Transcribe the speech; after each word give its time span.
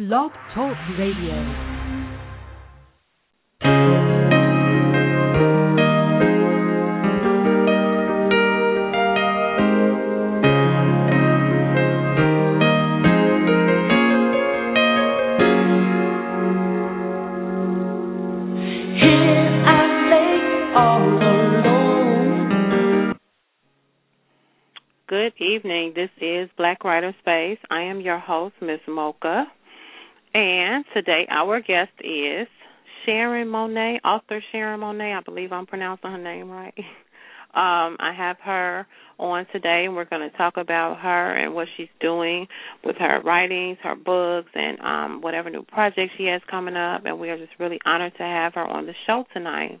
Blog 0.00 0.30
Talk 0.54 0.74
Radio. 0.98 1.36
Good 25.06 25.34
evening. 25.38 25.92
This 25.94 26.08
is 26.22 26.48
Black 26.56 26.84
Writer 26.84 27.14
Space. 27.20 27.58
I 27.70 27.82
am 27.82 28.00
your 28.00 28.18
host, 28.18 28.54
Miss 28.62 28.80
Mocha. 28.88 29.44
And 30.32 30.84
today 30.94 31.26
our 31.30 31.60
guest 31.60 31.92
is 32.00 32.46
Charron 33.06 33.46
Monaye, 33.46 33.98
author 34.04 34.42
Charron 34.52 34.78
Monaye. 34.78 35.16
I 35.16 35.22
believe 35.22 35.52
I'm 35.52 35.66
pronouncing 35.66 36.10
her 36.10 36.18
name 36.18 36.50
right. 36.50 36.74
Um, 37.52 37.96
I 37.98 38.12
have 38.16 38.36
her 38.44 38.86
on 39.18 39.44
today, 39.50 39.82
and 39.84 39.96
we're 39.96 40.04
going 40.04 40.30
to 40.30 40.36
talk 40.36 40.56
about 40.56 41.00
her 41.00 41.36
and 41.36 41.52
what 41.52 41.66
she's 41.76 41.88
doing 42.00 42.46
with 42.84 42.94
her 43.00 43.20
writings, 43.24 43.76
her 43.82 43.96
books, 43.96 44.50
and 44.54 44.78
um, 44.78 45.20
whatever 45.20 45.50
new 45.50 45.64
projects 45.64 46.12
she 46.16 46.26
has 46.26 46.40
coming 46.48 46.76
up. 46.76 47.06
And 47.06 47.18
we 47.18 47.28
are 47.28 47.36
just 47.36 47.50
really 47.58 47.80
honored 47.84 48.12
to 48.18 48.22
have 48.22 48.54
her 48.54 48.64
on 48.64 48.86
the 48.86 48.94
show 49.04 49.24
tonight. 49.32 49.80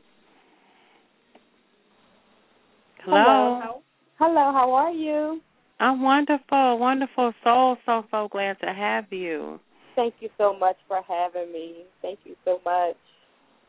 Hello. 3.04 3.60
Hello. 3.62 3.82
Hello, 4.18 4.52
how 4.52 4.72
are 4.72 4.90
you? 4.90 5.40
I'm 5.78 6.02
wonderful, 6.02 6.78
wonderful. 6.80 7.32
So, 7.44 7.76
so, 7.86 8.02
so 8.10 8.28
glad 8.32 8.56
to 8.62 8.74
have 8.74 9.04
you. 9.12 9.60
Thank 10.00 10.14
you 10.20 10.30
so 10.38 10.56
much 10.58 10.76
for 10.88 11.02
having 11.06 11.52
me. 11.52 11.84
Thank 12.00 12.20
you 12.24 12.34
so 12.46 12.58
much. 12.64 12.96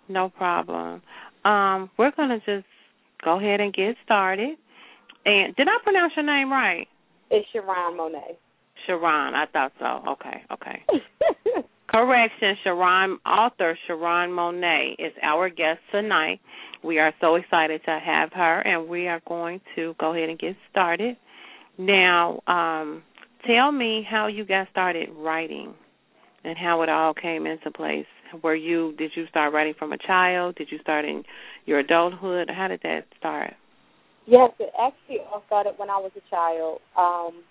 No 0.08 0.30
problem. 0.30 1.02
Um, 1.44 1.90
we're 1.98 2.12
going 2.16 2.30
to 2.30 2.38
just 2.38 2.66
go 3.22 3.38
ahead 3.38 3.60
and 3.60 3.74
get 3.74 3.98
started. 4.06 4.56
And 5.26 5.54
did 5.58 5.68
I 5.68 5.84
pronounce 5.84 6.14
your 6.16 6.26
name 6.26 6.50
right? 6.50 6.88
It's 7.32 7.46
Charron 7.54 7.98
Monaye. 7.98 8.38
Charron, 8.88 9.34
I 9.34 9.46
thought 9.52 9.74
so. 9.78 10.10
Okay, 10.12 10.42
okay. 10.54 11.66
Correction, 11.90 12.56
Charron, 12.66 13.18
author 13.26 13.78
Charron 13.90 14.30
Monaye 14.30 14.94
is 15.00 15.12
our 15.22 15.50
guest 15.50 15.80
tonight. 15.92 16.40
We 16.82 17.00
are 17.00 17.14
so 17.20 17.36
excited 17.36 17.82
to 17.84 18.00
have 18.00 18.32
her, 18.32 18.62
and 18.62 18.88
we 18.88 19.10
are 19.10 19.22
going 19.28 19.60
to 19.76 19.96
go 20.00 20.16
ahead 20.16 20.30
and 20.30 20.40
get 20.40 20.56
started. 20.72 21.18
Now, 21.78 22.40
um, 22.48 23.04
tell 23.46 23.74
me 23.74 24.08
how 24.10 24.28
you 24.28 24.46
got 24.46 24.70
started 24.72 25.10
writing 25.14 25.74
and 26.44 26.58
how 26.58 26.82
it 26.82 26.90
all 26.90 27.14
came 27.14 27.46
into 27.46 27.72
place. 27.72 28.06
Were 28.44 28.56
you 28.56 28.94
did 28.98 29.12
you 29.16 29.26
start 29.28 29.54
writing 29.54 29.74
from 29.78 29.92
a 29.92 29.98
child? 29.98 30.56
Did 30.56 30.70
you 30.72 30.80
start 30.80 31.06
in 31.06 31.24
your 31.66 31.80
adulthood? 31.80 32.50
How 32.50 32.68
did 32.68 32.82
that 32.84 33.06
start? 33.18 33.54
Yes, 34.26 34.52
it 34.60 34.72
actually 34.80 35.20
all 35.32 35.44
started 35.48 35.74
when 35.78 35.90
I 35.90 35.98
was 35.98 36.12
a 36.16 36.30
child. 36.30 36.80
Um, 36.98 37.44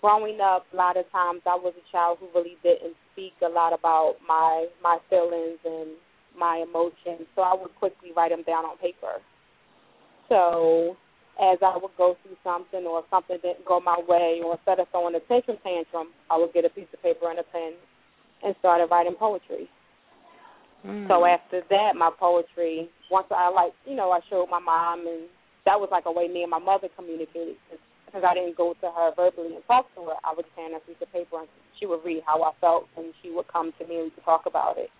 growing 0.00 0.40
up, 0.40 0.66
a 0.72 0.76
lot 0.76 0.96
of 0.96 1.10
times 1.10 1.42
I 1.46 1.56
was 1.56 1.74
a 1.76 1.92
child 1.92 2.18
who 2.20 2.28
really 2.34 2.56
didn't 2.62 2.94
speak 3.12 3.32
a 3.44 3.48
lot 3.48 3.72
about 3.72 4.16
my 4.26 4.66
my 4.82 4.98
feelings 5.10 5.58
and 5.64 5.90
my 6.38 6.64
emotions, 6.66 7.26
so 7.34 7.42
I 7.42 7.54
would 7.54 7.74
quickly 7.76 8.10
write 8.16 8.30
them 8.30 8.44
down 8.46 8.64
on 8.64 8.78
paper. 8.78 9.20
So 10.28 10.96
as 11.38 11.58
I 11.62 11.78
would 11.78 11.94
go 11.96 12.16
through 12.22 12.36
something 12.42 12.82
or 12.82 13.02
something 13.10 13.38
didn't 13.42 13.64
go 13.64 13.78
my 13.78 13.98
way 14.08 14.42
or 14.44 14.58
instead 14.58 14.80
of 14.80 14.90
throwing 14.90 15.14
a 15.14 15.20
tantrum 15.30 15.58
tantrum, 15.62 16.10
I 16.30 16.36
would 16.36 16.52
get 16.52 16.64
a 16.64 16.70
piece 16.70 16.90
of 16.92 17.02
paper 17.02 17.30
and 17.30 17.38
a 17.38 17.46
pen 17.46 17.78
and 18.42 18.54
started 18.58 18.90
writing 18.90 19.14
poetry. 19.14 19.70
Mm. 20.86 21.08
So 21.08 21.24
after 21.26 21.62
that, 21.70 21.96
my 21.96 22.10
poetry, 22.18 22.88
once 23.10 23.26
I 23.30 23.50
like, 23.50 23.72
you 23.86 23.96
know, 23.96 24.10
I 24.10 24.20
showed 24.30 24.46
my 24.50 24.60
mom, 24.60 25.06
and 25.06 25.26
that 25.66 25.78
was 25.78 25.88
like 25.90 26.04
a 26.06 26.12
way 26.12 26.28
me 26.28 26.42
and 26.42 26.50
my 26.50 26.58
mother 26.58 26.88
communicated. 26.96 27.56
Because 28.06 28.24
I 28.24 28.32
didn't 28.32 28.56
go 28.56 28.74
to 28.80 28.88
her 28.88 29.10
verbally 29.14 29.54
and 29.54 29.64
talk 29.66 29.92
to 29.94 30.00
her, 30.06 30.16
I 30.24 30.32
would 30.34 30.46
hand 30.56 30.72
her 30.72 30.78
a 30.78 30.86
piece 30.86 30.96
of 31.02 31.12
paper, 31.12 31.40
and 31.40 31.48
she 31.78 31.86
would 31.86 32.04
read 32.04 32.22
how 32.26 32.42
I 32.42 32.52
felt, 32.60 32.86
and 32.96 33.12
she 33.22 33.30
would 33.30 33.48
come 33.48 33.72
to 33.78 33.86
me 33.86 33.96
and 33.96 34.04
we 34.04 34.10
could 34.10 34.24
talk 34.24 34.46
about 34.46 34.78
it. 34.78 34.90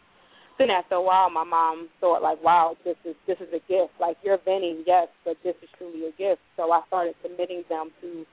Then 0.58 0.70
after 0.70 0.96
a 0.96 1.02
while, 1.02 1.30
my 1.30 1.44
mom 1.44 1.88
thought 2.00 2.22
like, 2.22 2.42
"Wow, 2.42 2.76
this 2.84 2.96
is 3.04 3.14
this 3.26 3.38
is 3.38 3.48
a 3.54 3.62
gift. 3.70 3.94
Like 4.00 4.16
you're 4.22 4.38
venting, 4.44 4.82
yes, 4.86 5.08
but 5.24 5.36
this 5.44 5.54
is 5.62 5.68
truly 5.78 6.06
a 6.06 6.12
gift." 6.18 6.42
So 6.56 6.70
I 6.72 6.82
started 6.88 7.14
submitting 7.22 7.62
them 7.68 7.90
to 8.00 8.26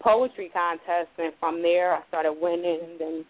poetry 0.00 0.50
contests, 0.52 1.16
and 1.18 1.32
from 1.40 1.62
there, 1.62 1.94
I 1.94 2.02
started 2.08 2.34
winning 2.40 2.80
and 2.84 3.00
then 3.00 3.24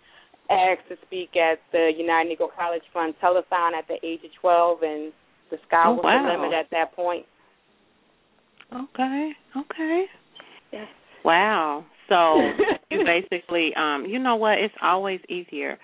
asked 0.50 0.88
to 0.88 0.96
speak 1.06 1.36
at 1.36 1.58
the 1.72 1.92
United 1.96 2.36
Negro 2.36 2.48
College 2.58 2.82
Fund 2.92 3.14
telethon 3.22 3.72
at 3.78 3.86
the 3.88 3.96
age 4.04 4.20
of 4.24 4.30
12, 4.40 4.82
and 4.82 5.12
the 5.50 5.58
sky 5.68 5.84
Oh, 5.86 5.94
was 5.94 6.04
wow. 6.04 6.26
the 6.26 6.32
limit 6.32 6.52
at 6.52 6.66
that 6.70 6.94
point. 6.94 7.24
Okay, 8.74 9.32
okay. 9.56 10.04
Yes. 10.72 10.88
Wow. 11.24 11.84
So 12.08 12.40
you 12.90 13.04
basically, 13.04 13.70
um, 13.76 14.04
you 14.06 14.18
know 14.18 14.36
what? 14.36 14.58
It's 14.58 14.74
always 14.82 15.20
easier 15.28 15.78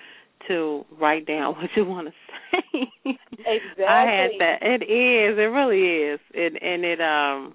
to 0.48 0.84
write 1.00 1.26
down 1.26 1.54
what 1.56 1.70
you 1.76 1.84
want 1.84 2.08
to 2.08 2.12
say. 2.52 2.90
Exactly. 3.04 3.84
I 3.84 4.00
had 4.02 4.30
that. 4.38 4.58
It 4.62 4.82
is. 4.84 5.38
It 5.38 5.50
really 5.50 6.12
is. 6.12 6.20
It 6.32 6.62
and 6.62 6.84
it 6.84 7.00
um, 7.00 7.54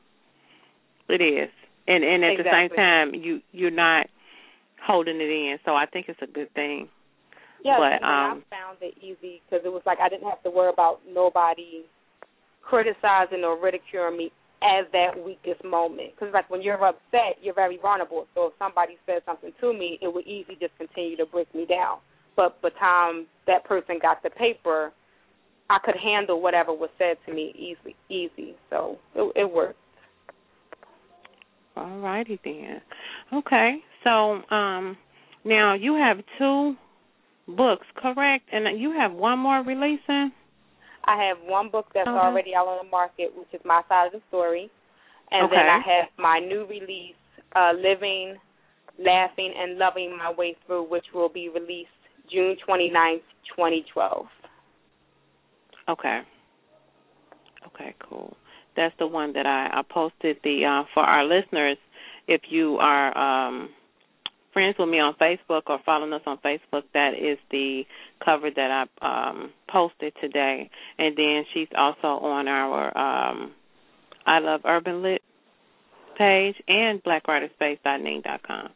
it 1.09 1.21
is. 1.21 1.49
And 1.87 2.03
and 2.03 2.23
at 2.23 2.37
the 2.37 2.49
same 2.51 2.69
time, 2.75 3.13
you 3.13 3.41
you're 3.51 3.71
not 3.71 4.07
holding 4.85 5.17
it 5.17 5.29
in. 5.29 5.57
So 5.65 5.75
I 5.75 5.85
think 5.85 6.07
it's 6.09 6.21
a 6.21 6.31
good 6.31 6.53
thing. 6.53 6.89
Yes, 7.63 7.77
But, 7.79 7.93
and 7.93 8.05
I 8.05 8.31
um, 8.31 8.43
found 8.49 8.77
it 8.81 8.93
easy 9.01 9.41
because 9.41 9.65
it 9.65 9.69
was 9.73 9.81
like 9.85 9.97
I 9.99 10.09
didn't 10.09 10.29
have 10.29 10.41
to 10.43 10.51
worry 10.51 10.69
about 10.71 10.99
nobody 11.09 11.85
criticizing 12.61 13.43
or 13.43 13.57
ridiculing 13.59 14.17
me 14.17 14.31
at 14.61 14.91
that 14.91 15.13
weakest 15.23 15.63
moment. 15.63 16.13
Because 16.13 16.33
like 16.33 16.49
when 16.49 16.61
you're 16.61 16.83
upset, 16.83 17.37
you're 17.41 17.53
very 17.53 17.77
vulnerable. 17.81 18.27
So 18.35 18.47
if 18.47 18.53
somebody 18.59 18.97
said 19.05 19.21
something 19.25 19.51
to 19.61 19.73
me, 19.73 19.99
it 20.01 20.13
would 20.13 20.25
easily 20.25 20.57
just 20.59 20.77
continue 20.77 21.17
to 21.17 21.25
break 21.25 21.53
me 21.53 21.65
down. 21.65 21.97
But 22.35 22.61
by 22.61 22.69
the 22.69 22.75
time 22.79 23.27
that 23.47 23.63
person 23.65 23.99
got 24.01 24.21
the 24.23 24.29
paper, 24.29 24.91
I 25.69 25.77
could 25.83 25.95
handle 25.95 26.41
whatever 26.41 26.73
was 26.73 26.89
said 26.97 27.17
to 27.25 27.33
me 27.33 27.53
easily, 27.55 27.95
easy. 28.09 28.55
So 28.69 28.97
it, 29.15 29.31
it 29.35 29.51
worked. 29.51 29.79
All 31.75 31.99
righty 31.99 32.39
then. 32.43 32.81
Okay. 33.33 33.77
So 34.03 34.41
um, 34.55 34.97
now 35.43 35.73
you 35.73 35.95
have 35.95 36.17
two 36.37 36.75
books, 37.47 37.85
correct? 37.97 38.45
And 38.51 38.79
you 38.79 38.91
have 38.91 39.11
one 39.11 39.39
more 39.39 39.63
releasing. 39.63 40.31
I 41.05 41.23
have 41.27 41.37
one 41.47 41.69
book 41.69 41.87
that's 41.93 42.07
Okay. 42.07 42.17
already 42.17 42.55
out 42.55 42.67
on 42.67 42.85
the 42.85 42.89
market, 42.89 43.31
which 43.35 43.47
is 43.53 43.61
My 43.63 43.81
Side 43.87 44.07
of 44.07 44.13
the 44.13 44.21
Story, 44.29 44.69
and 45.31 45.45
Okay. 45.45 45.55
then 45.55 45.65
I 45.65 45.79
have 45.79 46.09
my 46.17 46.39
new 46.39 46.65
release, 46.65 47.15
uh, 47.55 47.73
Living, 47.75 48.35
Laughing, 48.97 49.53
and 49.55 49.77
Loving 49.77 50.17
My 50.17 50.31
Way 50.31 50.55
Through, 50.65 50.89
which 50.89 51.05
will 51.13 51.29
be 51.29 51.49
released 51.49 51.89
June 52.31 52.55
29th, 52.67 53.21
2012. 53.55 54.25
Okay. 55.89 56.19
Okay, 57.67 57.95
cool. 57.99 58.35
That's 58.75 58.93
the 58.99 59.07
one 59.07 59.33
that 59.33 59.45
I, 59.45 59.79
I 59.79 59.81
posted 59.89 60.37
the 60.43 60.65
uh 60.65 60.83
for 60.93 61.03
our 61.03 61.23
listeners. 61.25 61.77
If 62.27 62.41
you 62.49 62.77
are 62.77 63.17
um 63.17 63.69
friends 64.53 64.75
with 64.79 64.89
me 64.89 64.99
on 64.99 65.13
Facebook 65.15 65.63
or 65.67 65.79
following 65.85 66.13
us 66.13 66.21
on 66.25 66.37
Facebook, 66.37 66.83
that 66.93 67.11
is 67.13 67.37
the 67.51 67.83
cover 68.23 68.49
that 68.55 68.87
I 69.01 69.27
um 69.29 69.51
posted 69.69 70.13
today. 70.21 70.69
And 70.97 71.15
then 71.17 71.43
she's 71.53 71.67
also 71.77 72.25
on 72.25 72.47
our 72.47 72.97
um 72.97 73.51
I 74.25 74.39
Love 74.39 74.61
Urban 74.65 75.01
Lit 75.01 75.21
page 76.17 76.55
and 76.67 77.03
blackwriterspace.ning.com. 77.03 78.69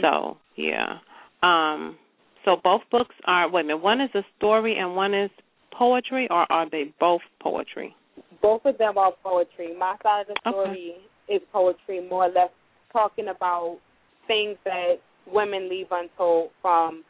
So 0.00 0.36
yeah. 0.56 0.98
Um 1.42 1.96
so 2.44 2.56
both 2.62 2.82
books 2.90 3.14
are 3.26 3.50
wait 3.50 3.62
a 3.62 3.64
minute, 3.64 3.82
one 3.82 4.00
is 4.00 4.10
a 4.14 4.22
story 4.36 4.76
and 4.78 4.94
one 4.94 5.14
is 5.14 5.30
poetry 5.72 6.28
or 6.30 6.50
are 6.52 6.68
they 6.68 6.92
both 7.00 7.22
poetry? 7.40 7.94
Both 8.40 8.64
of 8.64 8.78
them 8.78 8.98
are 8.98 9.12
poetry. 9.22 9.76
My 9.76 9.96
Side 10.02 10.22
of 10.22 10.26
the 10.28 10.50
Okay. 10.50 10.50
Story 10.50 10.94
is 11.28 11.42
poetry, 11.52 12.06
more 12.08 12.26
or 12.26 12.28
less 12.28 12.50
talking 12.92 13.28
about 13.28 13.78
things 14.26 14.56
that 14.64 14.96
women 15.26 15.68
leave 15.68 15.86
untold 15.90 16.50
from 16.60 17.04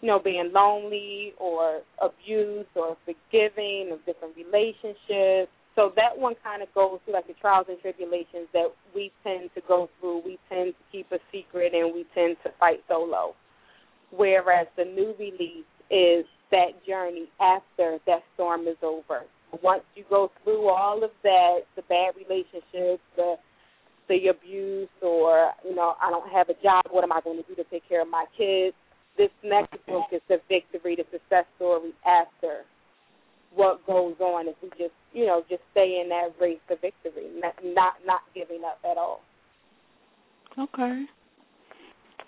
you 0.00 0.08
know, 0.08 0.20
being 0.22 0.50
lonely 0.52 1.34
or 1.38 1.80
abused 2.00 2.68
or 2.76 2.96
forgiving 3.04 3.90
of 3.92 4.04
different 4.06 4.36
relationships. 4.36 5.50
So 5.74 5.92
that 5.96 6.16
one 6.16 6.34
kind 6.42 6.62
of 6.62 6.72
goes 6.74 6.98
through 7.04 7.14
like 7.14 7.26
the 7.26 7.34
trials 7.34 7.66
and 7.68 7.78
tribulations 7.80 8.48
that 8.52 8.66
we 8.94 9.12
tend 9.24 9.50
to 9.54 9.60
go 9.66 9.88
through. 9.98 10.22
We 10.24 10.38
tend 10.48 10.74
to 10.74 10.84
keep 10.90 11.10
a 11.12 11.18
secret 11.32 11.72
and 11.74 11.94
we 11.94 12.04
tend 12.14 12.36
to 12.44 12.50
fight 12.58 12.82
solo 12.88 13.34
whereas 14.10 14.66
the 14.76 14.84
new 14.84 15.14
release 15.18 15.66
is 15.90 16.24
that 16.50 16.72
journey 16.86 17.28
after 17.40 17.98
that 18.06 18.22
storm 18.34 18.66
is 18.66 18.76
over. 18.82 19.22
Once 19.62 19.82
you 19.94 20.04
go 20.08 20.30
through 20.44 20.68
all 20.68 21.02
of 21.02 21.10
that, 21.22 21.60
the 21.76 21.82
bad 21.82 22.12
relationships, 22.16 23.02
the 23.16 23.36
the 24.08 24.28
abuse 24.28 24.88
or, 25.02 25.52
you 25.64 25.74
know, 25.74 25.94
I 26.02 26.10
don't 26.10 26.30
have 26.30 26.48
a 26.48 26.54
job, 26.62 26.84
what 26.90 27.04
am 27.04 27.12
I 27.12 27.20
going 27.20 27.42
to 27.42 27.46
do 27.46 27.54
to 27.62 27.64
take 27.70 27.86
care 27.86 28.00
of 28.00 28.08
my 28.08 28.24
kids? 28.36 28.74
This 29.18 29.28
next 29.44 29.76
book 29.86 30.06
is 30.12 30.22
the 30.28 30.38
victory, 30.48 30.96
the 30.96 31.04
success 31.12 31.44
story 31.56 31.92
after 32.06 32.64
what 33.54 33.84
goes 33.86 34.14
on 34.20 34.48
if 34.48 34.54
we 34.62 34.70
just, 34.70 34.94
you 35.12 35.26
know, 35.26 35.42
just 35.48 35.62
stay 35.72 36.00
in 36.02 36.08
that 36.08 36.30
race 36.40 36.58
to 36.68 36.76
victory, 36.76 37.28
not 37.36 37.54
not, 37.62 37.94
not 38.06 38.20
giving 38.34 38.62
up 38.64 38.78
at 38.90 38.96
all. 38.96 39.20
Okay. 40.58 41.04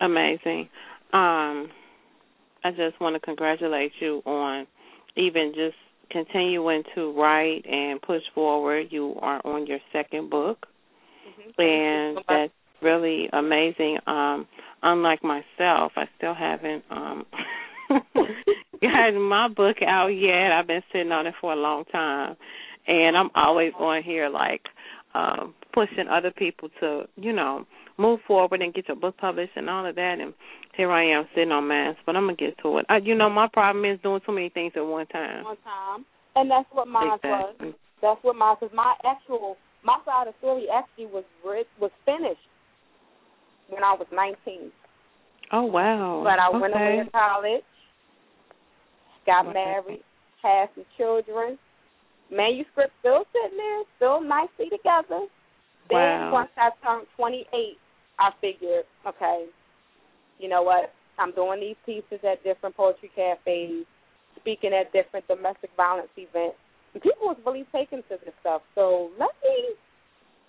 Amazing 0.01 0.69
um, 1.13 1.69
I 2.63 2.71
just 2.71 3.01
want 3.01 3.15
to 3.15 3.21
congratulate 3.21 3.93
you 4.01 4.23
on 4.27 4.67
even 5.17 5.53
just 5.55 5.77
continuing 6.11 6.83
to 6.95 7.13
write 7.13 7.65
and 7.67 8.01
push 8.03 8.23
forward. 8.35 8.89
You 8.91 9.15
are 9.21 9.41
on 9.45 9.67
your 9.67 9.79
second 9.93 10.31
book, 10.31 10.67
mm-hmm. 11.27 11.61
and 11.61 12.19
that's 12.29 12.53
really 12.83 13.29
amazing. 13.33 13.99
Um, 14.07 14.47
unlike 14.83 15.23
myself, 15.23 15.93
I 15.97 16.05
still 16.17 16.35
haven't 16.35 16.85
um 16.91 17.27
gotten 18.83 19.21
my 19.23 19.49
book 19.49 19.77
out 19.87 20.09
yet. 20.09 20.53
I've 20.53 20.67
been 20.67 20.83
sitting 20.93 21.13
on 21.13 21.27
it 21.27 21.35
for 21.41 21.53
a 21.53 21.57
long 21.57 21.85
time, 21.87 22.37
and 22.87 23.17
I'm 23.17 23.31
always 23.35 23.73
on 23.79 24.03
here 24.03 24.29
like 24.29 24.63
um 25.15 25.55
pushing 25.73 26.09
other 26.11 26.31
people 26.31 26.69
to, 26.81 27.05
you 27.17 27.33
know, 27.33 27.67
move 28.01 28.21
forward 28.27 28.63
and 28.63 28.75
get 28.75 28.89
your 28.89 28.97
book 28.97 29.17
published 29.19 29.53
and 29.57 29.69
all 29.69 29.87
of 29.87 29.95
that. 29.95 30.17
And 30.21 30.33
here 30.77 30.91
I 30.91 31.05
am 31.19 31.27
sitting 31.35 31.53
on 31.53 31.69
mass, 31.69 31.97
but 32.07 32.17
I'm 32.17 32.25
gonna 32.25 32.37
get 32.37 32.59
to 32.63 32.79
it. 32.79 32.87
I, 32.89 32.99
you 32.99 33.15
know, 33.15 33.29
my 33.29 33.49
problem 33.53 33.85
is 33.85 34.01
doing 34.03 34.21
too 34.25 34.33
many 34.33 34.49
things 34.49 34.73
at 34.77 34.81
one 34.81 35.07
time. 35.07 35.45
One 35.45 35.57
time, 35.65 36.05
and 36.37 36.51
that's 36.51 36.69
what 36.73 36.89
mine 36.89 37.19
exactly. 37.23 37.69
was. 37.69 37.75
That's 38.03 38.19
what 38.23 38.37
mine. 38.37 38.57
Cause 38.59 38.71
my 38.75 38.95
actual 39.05 39.57
my 39.85 39.99
side 40.05 40.29
of 40.29 40.35
the 40.35 40.39
story 40.39 40.67
actually 40.73 41.07
was 41.07 41.25
was 41.81 41.91
finished 42.05 42.41
when 43.69 43.85
I 43.85 43.95
was 43.95 44.07
19. 44.13 44.73
Oh 45.53 45.65
wow! 45.65 46.23
But 46.25 46.39
I 46.39 46.49
okay. 46.49 46.59
went 46.61 46.75
away 46.75 47.05
to 47.05 47.11
college, 47.11 47.69
got 49.27 49.47
okay. 49.47 49.55
married, 49.55 50.05
had 50.43 50.69
some 50.75 50.85
children. 50.97 51.59
Manuscript 52.31 52.95
still 53.01 53.25
sitting 53.35 53.59
there, 53.59 53.83
still 53.97 54.23
nicely 54.23 54.71
together. 54.71 55.27
Then 55.91 56.31
wow. 56.31 56.31
once 56.33 56.51
I 56.57 56.71
turned 56.87 57.09
28, 57.17 57.51
I 58.21 58.31
figured, 58.41 58.85
okay, 59.07 59.47
you 60.39 60.49
know 60.49 60.63
what? 60.63 60.93
I'm 61.19 61.33
doing 61.33 61.61
these 61.61 61.77
pieces 61.85 62.25
at 62.25 62.45
different 62.45 62.77
poetry 62.77 63.11
cafes, 63.15 63.85
speaking 64.41 64.73
at 64.73 64.93
different 64.93 65.27
domestic 65.27 65.71
violence 65.77 66.09
events. 66.17 66.57
And 66.95 67.03
people 67.03 67.29
was 67.29 67.37
really 67.47 67.67
taken 67.73 67.99
to 68.09 68.17
this 68.25 68.35
stuff. 68.41 68.63
So 68.75 69.11
let 69.19 69.31
me 69.43 69.75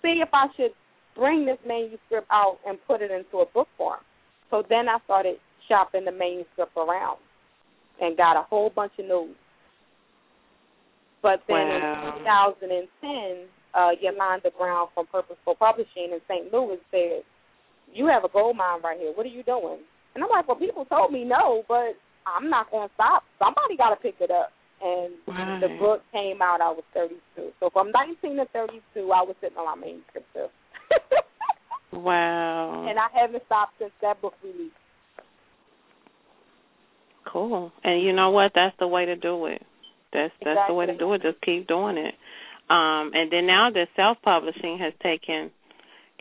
see 0.02 0.20
if 0.22 0.28
I 0.32 0.46
should 0.56 0.72
bring 1.14 1.46
this 1.46 1.58
manuscript 1.66 2.26
out 2.30 2.58
and 2.66 2.78
put 2.86 3.02
it 3.02 3.10
into 3.10 3.38
a 3.38 3.46
book 3.46 3.68
form. 3.76 4.00
So 4.50 4.62
then 4.68 4.88
I 4.88 4.98
started 5.04 5.36
shopping 5.68 6.04
the 6.04 6.12
manuscript 6.12 6.76
around 6.76 7.18
and 8.00 8.16
got 8.16 8.36
a 8.36 8.42
whole 8.42 8.70
bunch 8.70 8.92
of 8.98 9.06
notes. 9.06 9.38
But 11.22 11.40
then 11.46 11.56
wow. 11.56 12.54
in 12.60 12.78
2010, 13.00 13.46
uh, 13.74 13.90
Yolanda 14.00 14.50
Brown 14.58 14.88
from 14.92 15.06
Purposeful 15.06 15.54
Publishing 15.54 16.10
in 16.12 16.20
St. 16.28 16.52
Louis 16.52 16.78
said, 16.90 17.22
"You 17.92 18.06
have 18.06 18.24
a 18.24 18.28
gold 18.28 18.56
mine 18.56 18.80
right 18.82 18.98
here. 18.98 19.12
What 19.14 19.26
are 19.26 19.34
you 19.34 19.42
doing?" 19.42 19.78
And 20.14 20.24
I'm 20.24 20.30
like, 20.30 20.48
"Well, 20.48 20.56
people 20.56 20.84
told 20.86 21.12
me 21.12 21.24
no, 21.24 21.64
but 21.68 21.96
I'm 22.26 22.50
not 22.50 22.70
going 22.70 22.88
to 22.88 22.94
stop. 22.94 23.24
Somebody 23.38 23.76
got 23.76 23.90
to 23.90 23.96
pick 23.96 24.16
it 24.20 24.30
up." 24.30 24.50
And 24.82 25.14
right. 25.28 25.60
the 25.60 25.68
book 25.78 26.02
came 26.12 26.42
out. 26.42 26.60
I 26.60 26.70
was 26.70 26.82
32. 26.92 27.52
So 27.60 27.70
from 27.70 27.92
19 27.92 28.36
to 28.36 28.46
32, 28.52 28.80
I 29.12 29.22
was 29.22 29.36
sitting 29.40 29.56
on 29.56 29.78
my 29.78 29.86
manuscript 29.86 30.26
wow. 31.92 32.86
And 32.88 32.98
I 32.98 33.06
haven't 33.14 33.44
stopped 33.46 33.74
since 33.78 33.92
that 34.02 34.20
book 34.20 34.34
released. 34.42 34.74
Cool. 37.32 37.72
And 37.84 38.02
you 38.02 38.12
know 38.12 38.30
what? 38.30 38.52
That's 38.54 38.74
the 38.78 38.88
way 38.88 39.06
to 39.06 39.16
do 39.16 39.46
it. 39.46 39.62
That's 40.12 40.32
that's 40.40 40.58
exactly. 40.58 40.64
the 40.68 40.74
way 40.74 40.86
to 40.86 40.98
do 40.98 41.12
it. 41.14 41.22
Just 41.22 41.40
keep 41.42 41.66
doing 41.68 41.96
it. 41.96 42.14
Um, 42.68 43.12
and 43.14 43.30
then 43.30 43.46
now 43.46 43.70
that 43.72 43.88
self 43.96 44.18
publishing 44.22 44.78
has 44.78 44.92
taken 45.02 45.50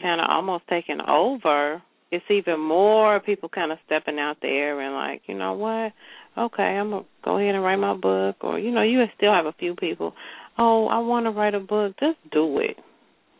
kind 0.02 0.22
of 0.22 0.28
almost 0.30 0.68
taken 0.68 1.00
over, 1.02 1.82
it's 2.12 2.26
even 2.30 2.60
more 2.60 3.20
people 3.20 3.50
kind 3.50 3.72
of 3.72 3.78
stepping 3.86 4.20
out 4.20 4.38
there 4.42 4.82
and 4.82 4.94
like, 4.96 5.22
you 5.28 5.38
know 5.38 5.54
what? 5.54 5.94
Okay, 6.38 6.64
I'm 6.64 6.90
gonna 6.90 7.06
go 7.24 7.38
ahead 7.38 7.56
and 7.56 7.64
write 7.64 7.78
my 7.78 7.96
book, 7.96 8.38
or 8.42 8.60
you 8.60 8.72
know, 8.72 8.84
you 8.84 9.04
still 9.18 9.34
have 9.34 9.46
a 9.46 9.54
few 9.54 9.76
people. 9.76 10.14
Oh, 10.58 10.88
I 10.88 11.00
want 11.00 11.26
to 11.26 11.32
write 11.32 11.56
a 11.56 11.60
book. 11.60 11.94
Just 12.00 12.18
do 12.32 12.60
it. 12.60 12.78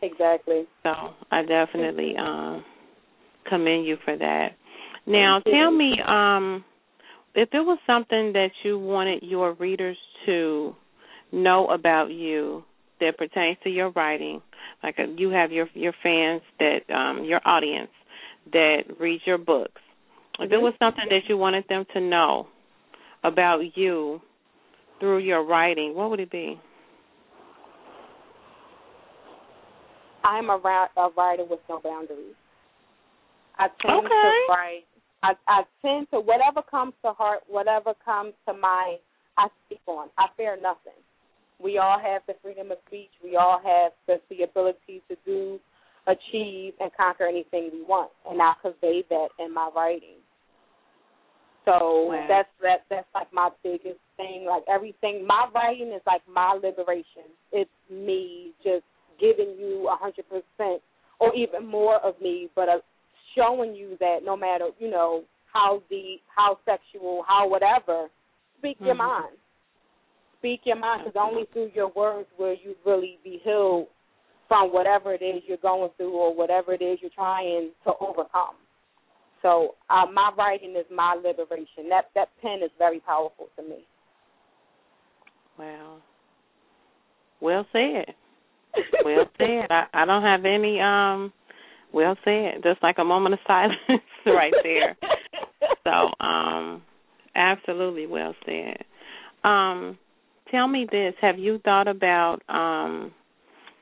Exactly. 0.02 0.64
So 0.82 0.90
I 1.30 1.42
definitely 1.42 2.14
um 2.18 2.64
commend 3.48 3.86
you 3.86 3.96
for 4.04 4.16
that. 4.16 4.48
Now, 5.06 5.40
tell 5.40 5.70
me, 5.70 5.94
um, 6.06 6.64
if 7.34 7.50
there 7.50 7.64
was 7.64 7.78
something 7.86 8.32
that 8.34 8.50
you 8.62 8.78
wanted 8.78 9.22
your 9.22 9.54
readers 9.54 9.96
to 10.26 10.74
know 11.32 11.68
about 11.68 12.10
you 12.10 12.62
that 13.00 13.18
pertains 13.18 13.56
to 13.64 13.70
your 13.70 13.90
writing, 13.90 14.40
like 14.82 14.98
uh, 14.98 15.04
you 15.16 15.30
have 15.30 15.52
your 15.52 15.68
your 15.74 15.92
fans 16.02 16.42
that 16.58 16.90
um 16.94 17.24
your 17.24 17.40
audience 17.44 17.90
that 18.52 18.82
reads 18.98 19.22
your 19.26 19.38
books. 19.38 19.80
If 20.38 20.50
there 20.50 20.58
Mhm. 20.58 20.62
was 20.62 20.74
something 20.78 21.08
that 21.08 21.28
you 21.28 21.36
wanted 21.36 21.66
them 21.68 21.84
to 21.92 22.00
know 22.00 22.48
about 23.22 23.76
you 23.76 24.20
through 24.98 25.18
your 25.18 25.42
writing, 25.44 25.94
what 25.94 26.10
would 26.10 26.20
it 26.20 26.30
be? 26.30 26.60
I'm 30.24 30.50
a, 30.50 30.54
a 30.96 31.08
writer 31.16 31.44
with 31.44 31.60
no 31.68 31.80
boundaries. 31.80 32.34
I 33.58 33.68
tend 33.80 34.06
Okay. 34.06 34.08
to 34.08 34.44
write. 34.48 34.86
I, 35.22 35.34
I 35.46 35.62
tend 35.82 36.10
to 36.10 36.20
whatever 36.20 36.62
comes 36.62 36.94
to 37.04 37.12
heart, 37.12 37.40
whatever 37.46 37.94
comes 38.04 38.34
to 38.48 38.54
mind, 38.54 38.98
I 39.38 39.48
speak 39.66 39.80
on. 39.86 40.08
I 40.18 40.26
fear 40.36 40.56
nothing. 40.60 40.98
We 41.62 41.78
all 41.78 41.98
have 41.98 42.22
the 42.26 42.34
freedom 42.42 42.70
of 42.72 42.78
speech. 42.88 43.10
We 43.22 43.36
all 43.36 43.60
have 43.62 43.92
the, 44.06 44.20
the 44.34 44.42
ability 44.44 45.02
to 45.08 45.16
do, 45.24 45.60
achieve, 46.06 46.74
and 46.80 46.90
conquer 46.96 47.26
anything 47.26 47.70
we 47.72 47.82
want, 47.82 48.10
and 48.28 48.42
I 48.42 48.54
convey 48.60 49.04
that 49.08 49.28
in 49.38 49.54
my 49.54 49.70
writing. 49.74 50.18
So 51.64 52.06
Wow. 52.10 52.26
that's 52.28 52.48
that. 52.60 52.82
That's 52.90 53.06
like 53.14 53.32
my 53.32 53.50
biggest 53.62 54.00
thing. 54.16 54.44
Like 54.46 54.64
everything, 54.68 55.24
my 55.26 55.46
writing 55.54 55.92
is 55.92 56.02
like 56.06 56.22
my 56.28 56.58
liberation. 56.60 57.30
It's 57.52 57.70
me 57.88 58.50
just 58.64 58.84
giving 59.20 59.54
you 59.58 59.88
a 59.88 59.94
hundred 59.96 60.28
percent, 60.28 60.82
or 61.20 61.32
even 61.36 61.64
more 61.64 61.98
of 61.98 62.20
me, 62.20 62.50
but 62.56 62.68
uh, 62.68 62.78
showing 63.36 63.76
you 63.76 63.96
that 64.00 64.18
no 64.24 64.36
matter 64.36 64.70
you 64.80 64.90
know 64.90 65.22
how 65.52 65.82
deep, 65.88 66.22
how 66.34 66.58
sexual, 66.64 67.24
how 67.28 67.46
whatever, 67.46 68.08
speak 68.58 68.78
your 68.80 68.94
Mhm. 68.94 68.98
mind. 68.98 69.36
Speak 70.42 70.62
your 70.64 70.74
mind, 70.74 71.02
because 71.04 71.20
only 71.24 71.44
through 71.52 71.70
your 71.72 71.92
words 71.94 72.26
will 72.36 72.56
you 72.64 72.74
really 72.84 73.16
be 73.22 73.40
healed 73.44 73.86
from 74.48 74.72
whatever 74.72 75.14
it 75.14 75.22
is 75.22 75.40
you're 75.46 75.56
going 75.58 75.88
through 75.96 76.10
or 76.10 76.34
whatever 76.34 76.74
it 76.74 76.82
is 76.82 76.98
you're 77.00 77.12
trying 77.14 77.70
to 77.84 77.92
overcome. 78.00 78.56
So 79.40 79.76
uh, 79.88 80.06
my 80.12 80.32
writing 80.36 80.74
is 80.76 80.84
my 80.92 81.14
liberation. 81.14 81.88
That 81.88 82.06
that 82.16 82.30
pen 82.42 82.58
is 82.64 82.72
very 82.76 82.98
powerful 82.98 83.46
to 83.56 83.62
me. 83.62 83.86
Wow. 85.56 85.98
Well 87.40 87.64
said. 87.72 88.12
Well 89.04 89.26
said. 89.38 89.68
I, 89.70 89.84
I 89.92 90.04
don't 90.04 90.24
have 90.24 90.44
any 90.44 90.80
um 90.80 91.32
well 91.92 92.16
said. 92.24 92.64
Just 92.64 92.82
like 92.82 92.96
a 92.98 93.04
moment 93.04 93.34
of 93.34 93.40
silence 93.46 93.78
right 94.26 94.54
there. 94.64 94.96
So, 95.84 96.24
um 96.24 96.82
absolutely 97.36 98.06
well 98.08 98.34
said. 98.44 98.78
Um 99.44 99.98
tell 100.52 100.68
me 100.68 100.86
this, 100.90 101.14
have 101.20 101.38
you 101.38 101.58
thought 101.64 101.88
about 101.88 102.38
um 102.48 103.12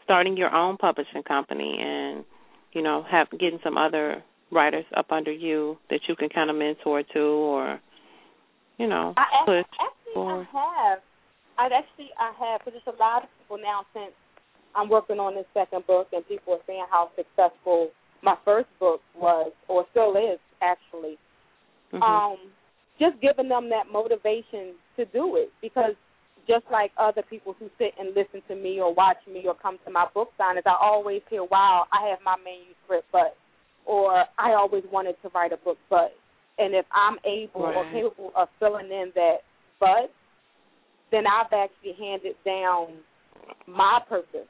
starting 0.05 0.37
your 0.37 0.55
own 0.55 0.79
publishing 0.79 1.23
company 1.23 1.77
and 1.79 2.25
you 2.73 2.83
know, 2.83 3.05
have 3.11 3.29
getting 3.33 3.59
some 3.63 3.77
other 3.77 4.23
writers 4.53 4.85
up 4.97 5.11
under 5.11 5.33
you 5.33 5.77
that 5.91 6.01
you 6.09 6.17
can 6.17 6.29
kind 6.29 6.51
of 6.51 6.57
mentor 6.57 7.03
to 7.13 7.21
or 7.21 7.81
you 8.79 8.89
know, 8.89 9.13
I 9.19 9.27
push 9.45 9.67
actually 9.79 10.15
forward? 10.15 10.47
I 10.55 10.59
have. 10.59 10.99
I 11.59 11.65
actually 11.67 12.09
I 12.19 12.33
have 12.39 12.61
because 12.65 12.81
there's 12.85 12.97
a 12.97 12.99
lot 12.99 13.25
of 13.25 13.29
people 13.39 13.59
now 13.63 13.85
since 13.93 14.13
I'm 14.75 14.89
working 14.89 15.19
on 15.19 15.35
this 15.35 15.45
second 15.53 15.87
book 15.87 16.09
and 16.13 16.27
people 16.27 16.55
are 16.55 16.65
saying 16.67 16.87
how 16.91 17.11
successful 17.17 17.91
my 18.23 18.37
first 18.45 18.69
book 18.79 19.01
was 19.15 19.53
or 19.69 19.85
still 19.91 20.17
is 20.17 20.39
actually. 20.63 21.19
Mhm. 21.93 22.03
Um, 22.03 22.39
just 22.99 23.21
giving 23.21 23.49
them 23.49 23.69
that 23.71 23.91
motivation 23.91 24.75
to 24.97 25.05
do 25.07 25.37
it 25.37 25.51
because 25.61 25.97
just 26.47 26.65
like 26.71 26.93
other 26.97 27.23
people 27.23 27.55
who 27.59 27.69
sit 27.79 27.93
and 27.99 28.15
listen 28.15 28.43
to 28.49 28.55
me 28.55 28.81
or 28.81 28.93
watch 28.95 29.19
me 29.27 29.45
or 29.47 29.55
come 29.55 29.79
to 29.85 29.91
my 29.91 30.07
book 30.15 30.33
signings, 30.39 30.67
I 30.67 30.77
always 30.81 31.23
hear, 31.29 31.45
"Wow, 31.45 31.87
I 31.93 32.09
have 32.09 32.21
my 32.23 32.37
manuscript, 32.37 33.09
but," 33.13 33.37
or 33.87 34.25
"I 34.39 34.55
always 34.55 34.85
wanted 34.91 35.21
to 35.23 35.29
write 35.31 35.53
a 35.53 35.57
book, 35.59 35.79
but." 35.89 36.15
And 36.59 36.75
if 36.75 36.85
I'm 36.93 37.19
able 37.25 37.63
or 37.63 37.85
capable 37.91 38.33
of 38.37 38.49
filling 38.59 38.91
in 38.93 39.13
that 39.15 39.39
but, 39.79 40.11
then 41.11 41.27
I've 41.27 41.53
actually 41.53 41.95
handed 41.95 42.37
down 42.45 43.03
my 43.67 44.01
purpose 44.07 44.49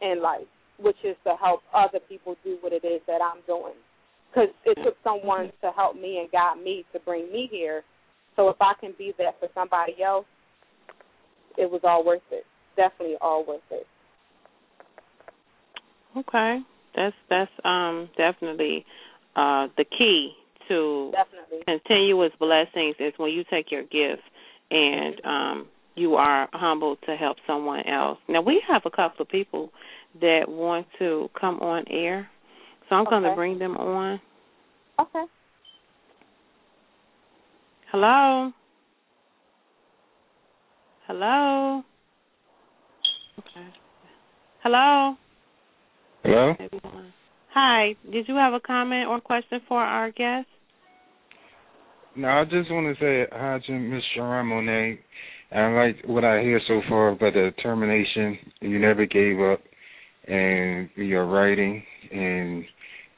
in 0.00 0.20
life, 0.20 0.48
which 0.78 0.96
is 1.04 1.16
to 1.24 1.36
help 1.36 1.62
other 1.72 2.00
people 2.00 2.36
do 2.42 2.58
what 2.60 2.72
it 2.72 2.84
is 2.84 3.00
that 3.06 3.22
I'm 3.22 3.40
doing. 3.46 3.74
Because 4.28 4.50
it 4.64 4.76
took 4.84 4.96
someone 5.02 5.52
to 5.62 5.70
help 5.72 5.96
me 5.96 6.18
and 6.18 6.30
guide 6.30 6.58
me 6.62 6.84
to 6.92 6.98
bring 7.00 7.32
me 7.32 7.48
here. 7.50 7.84
So 8.36 8.48
if 8.50 8.56
I 8.60 8.74
can 8.80 8.92
be 8.98 9.12
there 9.16 9.32
for 9.38 9.48
somebody 9.54 10.02
else, 10.02 10.26
it 11.58 11.70
was 11.70 11.80
all 11.84 12.04
worth 12.04 12.22
it. 12.30 12.44
Definitely 12.76 13.16
all 13.20 13.44
worth 13.46 13.60
it. 13.70 13.86
Okay. 16.16 16.60
That's 16.96 17.16
that's 17.28 17.50
um 17.64 18.08
definitely 18.16 18.84
uh 19.36 19.68
the 19.76 19.84
key 19.84 20.32
to 20.68 21.12
Definitely. 21.12 21.64
continuous 21.66 22.32
blessings 22.38 22.96
is 22.98 23.12
when 23.16 23.32
you 23.32 23.44
take 23.50 23.70
your 23.70 23.82
gift 23.82 24.22
and 24.70 25.20
um 25.24 25.68
you 25.94 26.14
are 26.14 26.48
humble 26.52 26.96
to 27.06 27.16
help 27.16 27.38
someone 27.46 27.86
else. 27.86 28.18
Now 28.28 28.40
we 28.40 28.62
have 28.68 28.82
a 28.86 28.90
couple 28.90 29.22
of 29.22 29.28
people 29.28 29.70
that 30.20 30.44
want 30.48 30.86
to 31.00 31.28
come 31.38 31.58
on 31.60 31.84
air. 31.90 32.28
So 32.88 32.94
I'm 32.94 33.04
going 33.04 33.24
to 33.24 33.34
bring 33.34 33.58
them 33.58 33.76
on. 33.76 34.20
Okay. 35.00 35.24
Hello? 37.90 38.52
Hello? 41.08 41.82
Okay. 43.38 43.66
Hello? 44.62 45.14
Hello? 46.22 46.52
Hi, 47.54 47.96
did 48.12 48.28
you 48.28 48.34
have 48.34 48.52
a 48.52 48.60
comment 48.60 49.08
or 49.08 49.18
question 49.18 49.62
for 49.66 49.80
our 49.80 50.10
guest? 50.10 50.46
No, 52.14 52.28
I 52.28 52.44
just 52.44 52.70
want 52.70 52.94
to 52.94 53.02
say 53.02 53.26
hi 53.32 53.58
to 53.66 53.72
Miss 53.72 54.02
Charron 54.14 54.52
Monaye. 54.52 54.98
I 55.50 55.82
like 55.82 55.96
what 56.04 56.26
I 56.26 56.42
hear 56.42 56.60
so 56.68 56.82
far 56.90 57.08
about 57.12 57.32
the 57.32 57.52
determination. 57.56 58.36
You 58.60 58.78
never 58.78 59.06
gave 59.06 59.40
up, 59.40 59.60
and 60.30 60.90
your 60.94 61.26
writing, 61.26 61.82
and, 62.12 62.64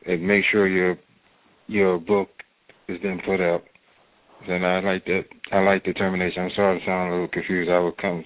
and 0.06 0.24
make 0.24 0.44
sure 0.52 0.68
your 0.68 0.96
your 1.66 1.98
book 1.98 2.28
is 2.86 2.98
then 3.02 3.20
put 3.26 3.40
out. 3.40 3.64
And 4.48 4.66
I 4.66 4.80
like 4.80 5.04
that. 5.04 5.24
I 5.52 5.60
like 5.60 5.84
determination. 5.84 6.42
I'm 6.42 6.50
sorry 6.56 6.80
to 6.80 6.86
sound 6.86 7.10
a 7.10 7.12
little 7.12 7.28
confused. 7.28 7.70
I 7.70 7.78
would 7.78 7.96
come 7.98 8.24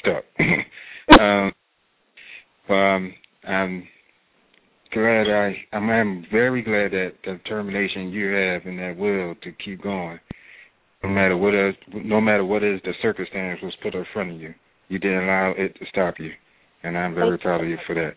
stuck. 0.00 0.24
um, 1.20 1.52
but 2.68 2.74
um, 2.74 3.14
I'm 3.46 3.88
glad 4.92 5.28
I 5.28 5.54
I'm, 5.72 5.90
I'm 5.90 6.26
very 6.30 6.62
glad 6.62 6.92
that 6.92 7.12
the 7.24 7.32
determination 7.34 8.10
you 8.10 8.32
have 8.32 8.66
and 8.66 8.78
that 8.78 8.96
will 8.96 9.34
to 9.42 9.52
keep 9.64 9.82
going, 9.82 10.18
no 11.02 11.08
matter 11.08 11.36
what 11.36 11.54
is 11.54 11.74
no 11.92 12.20
matter 12.20 12.44
what 12.44 12.62
is 12.62 12.80
the 12.84 12.92
circumstance 13.02 13.60
was 13.62 13.74
put 13.82 13.94
in 13.94 14.04
front 14.12 14.32
of 14.32 14.40
you, 14.40 14.54
you 14.88 14.98
didn't 14.98 15.24
allow 15.24 15.52
it 15.56 15.74
to 15.78 15.86
stop 15.90 16.14
you, 16.18 16.30
and 16.82 16.96
I'm 16.96 17.14
very 17.14 17.30
Thank 17.30 17.42
proud 17.42 17.60
you. 17.60 17.66
of 17.66 17.70
you 17.70 17.78
for 17.86 17.94
that. 17.94 18.14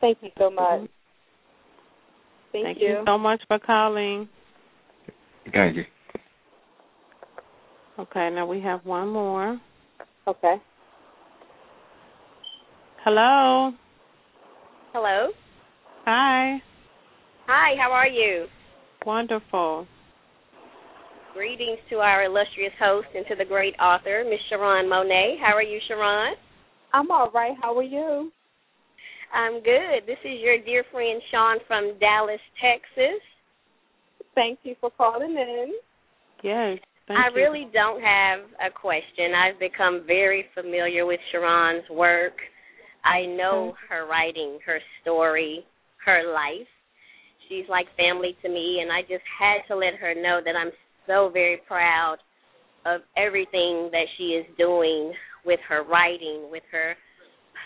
Thank 0.00 0.18
you 0.20 0.30
so 0.38 0.50
much. 0.50 0.88
Thank, 2.52 2.64
Thank 2.64 2.78
you 2.80 3.02
so 3.06 3.18
much 3.18 3.40
for 3.48 3.58
calling. 3.58 4.28
Thank 5.52 5.76
you. 5.76 5.84
Okay, 7.98 8.28
now 8.30 8.46
we 8.46 8.60
have 8.60 8.84
one 8.84 9.08
more. 9.08 9.58
Okay. 10.28 10.56
Hello? 13.04 13.72
Hello. 14.92 15.28
Hi. 16.04 16.60
Hi, 17.46 17.74
how 17.80 17.90
are 17.92 18.08
you? 18.08 18.46
Wonderful. 19.06 19.86
Greetings 21.32 21.78
to 21.88 21.96
our 21.96 22.24
illustrious 22.24 22.72
host 22.78 23.08
and 23.14 23.24
to 23.28 23.34
the 23.36 23.44
great 23.44 23.74
author, 23.80 24.24
Miss 24.28 24.40
Charron 24.52 24.86
Monaye. 24.88 25.38
How 25.40 25.54
are 25.54 25.62
you, 25.62 25.78
Charron? 25.90 26.32
I'm 26.92 27.10
all 27.10 27.30
right. 27.30 27.54
How 27.62 27.76
are 27.78 27.82
you? 27.82 28.30
I'm 29.34 29.62
good. 29.62 30.06
This 30.06 30.18
is 30.24 30.40
your 30.42 30.58
dear 30.58 30.84
friend 30.92 31.22
Sean 31.30 31.58
from 31.66 31.98
Dallas, 31.98 32.40
Texas. 32.60 33.20
Thank 34.34 34.58
you 34.64 34.74
for 34.80 34.90
calling 34.90 35.30
in. 35.30 35.72
Yes. 36.42 36.78
Thank 37.08 37.20
I 37.20 37.28
you. 37.30 37.36
really 37.36 37.68
don't 37.72 38.02
have 38.02 38.40
a 38.58 38.70
question. 38.70 39.30
I've 39.34 39.60
become 39.60 40.02
very 40.06 40.44
familiar 40.54 41.06
with 41.06 41.20
Charron's 41.32 41.88
work. 41.90 42.34
I 43.04 43.26
know 43.26 43.74
her 43.88 44.06
writing, 44.08 44.58
her 44.66 44.80
story, 45.02 45.64
her 46.04 46.32
life. 46.32 46.66
She's 47.48 47.64
like 47.68 47.86
family 47.96 48.36
to 48.42 48.48
me, 48.48 48.80
and 48.82 48.90
I 48.90 49.02
just 49.02 49.22
had 49.38 49.62
to 49.68 49.76
let 49.76 49.94
her 50.00 50.14
know 50.14 50.40
that 50.44 50.56
I'm 50.56 50.72
so 51.06 51.30
very 51.32 51.60
proud 51.68 52.16
of 52.84 53.02
everything 53.16 53.88
that 53.92 54.06
she 54.18 54.34
is 54.34 54.46
doing 54.58 55.12
with 55.44 55.60
her 55.68 55.84
writing, 55.84 56.48
with 56.50 56.64
her 56.72 56.96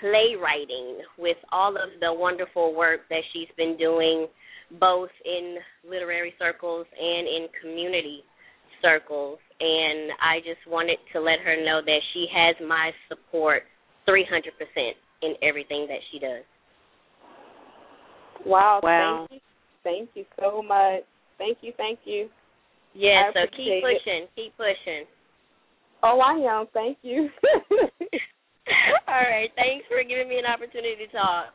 playwriting, 0.00 0.98
with 1.18 1.38
all 1.50 1.76
of 1.76 1.88
the 2.00 2.12
wonderful 2.12 2.74
work 2.74 3.00
that 3.08 3.22
she's 3.32 3.48
been 3.56 3.78
doing 3.78 4.26
both 4.78 5.10
in 5.24 5.56
literary 5.88 6.34
circles 6.38 6.86
and 6.98 7.26
in 7.26 7.48
community 7.60 8.22
circles. 8.82 9.38
And 9.60 10.10
I 10.22 10.40
just 10.40 10.64
wanted 10.66 10.98
to 11.12 11.20
let 11.20 11.40
her 11.44 11.56
know 11.56 11.80
that 11.84 12.00
she 12.12 12.26
has 12.32 12.56
my 12.66 12.90
support 13.08 13.64
300% 14.08 14.24
in 15.22 15.34
everything 15.42 15.86
that 15.88 16.00
she 16.10 16.18
does. 16.18 16.44
Wow. 18.46 18.80
Wow. 18.82 19.26
Thank 19.28 19.42
you. 19.42 19.50
Thank 19.82 20.08
you 20.14 20.24
so 20.40 20.62
much. 20.62 21.02
Thank 21.38 21.58
you. 21.62 21.72
Thank 21.76 22.00
you. 22.04 22.28
Yeah, 22.94 23.30
I 23.30 23.32
so 23.32 23.44
appreciate 23.44 23.80
keep 23.80 23.84
it. 23.84 24.00
pushing, 24.02 24.26
keep 24.34 24.56
pushing. 24.56 25.04
Oh, 26.02 26.20
I 26.20 26.60
am. 26.60 26.66
Thank 26.72 26.98
you. 27.02 27.28
All 29.08 29.22
right, 29.22 29.50
thanks 29.56 29.86
for 29.88 30.02
giving 30.02 30.28
me 30.28 30.38
an 30.38 30.46
opportunity 30.46 31.06
to 31.06 31.12
talk. 31.12 31.46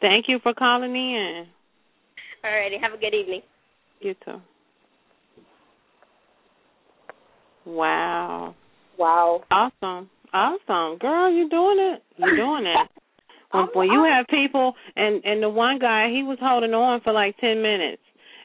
Thank 0.00 0.26
you 0.28 0.38
for 0.42 0.54
calling 0.54 0.94
in. 0.94 1.46
All 2.44 2.50
righty, 2.50 2.76
have 2.80 2.92
a 2.92 2.98
good 2.98 3.14
evening. 3.14 3.42
You 4.00 4.14
too. 4.24 4.40
Wow. 7.68 8.54
wow. 8.98 9.42
Awesome. 9.50 10.08
Awesome. 10.32 10.98
Girl, 10.98 11.30
you're 11.30 11.48
doing 11.48 11.78
it. 11.78 12.02
You're 12.16 12.36
doing 12.36 12.66
it. 12.66 12.88
When 13.50 13.64
when 13.72 13.88
you 13.88 14.04
have 14.04 14.26
people 14.28 14.74
and 14.94 15.24
and 15.24 15.42
the 15.42 15.48
one 15.48 15.78
guy 15.78 16.10
he 16.10 16.22
was 16.22 16.36
holding 16.38 16.74
on 16.74 17.00
for 17.00 17.14
like 17.14 17.34
ten 17.38 17.62
minutes 17.62 18.02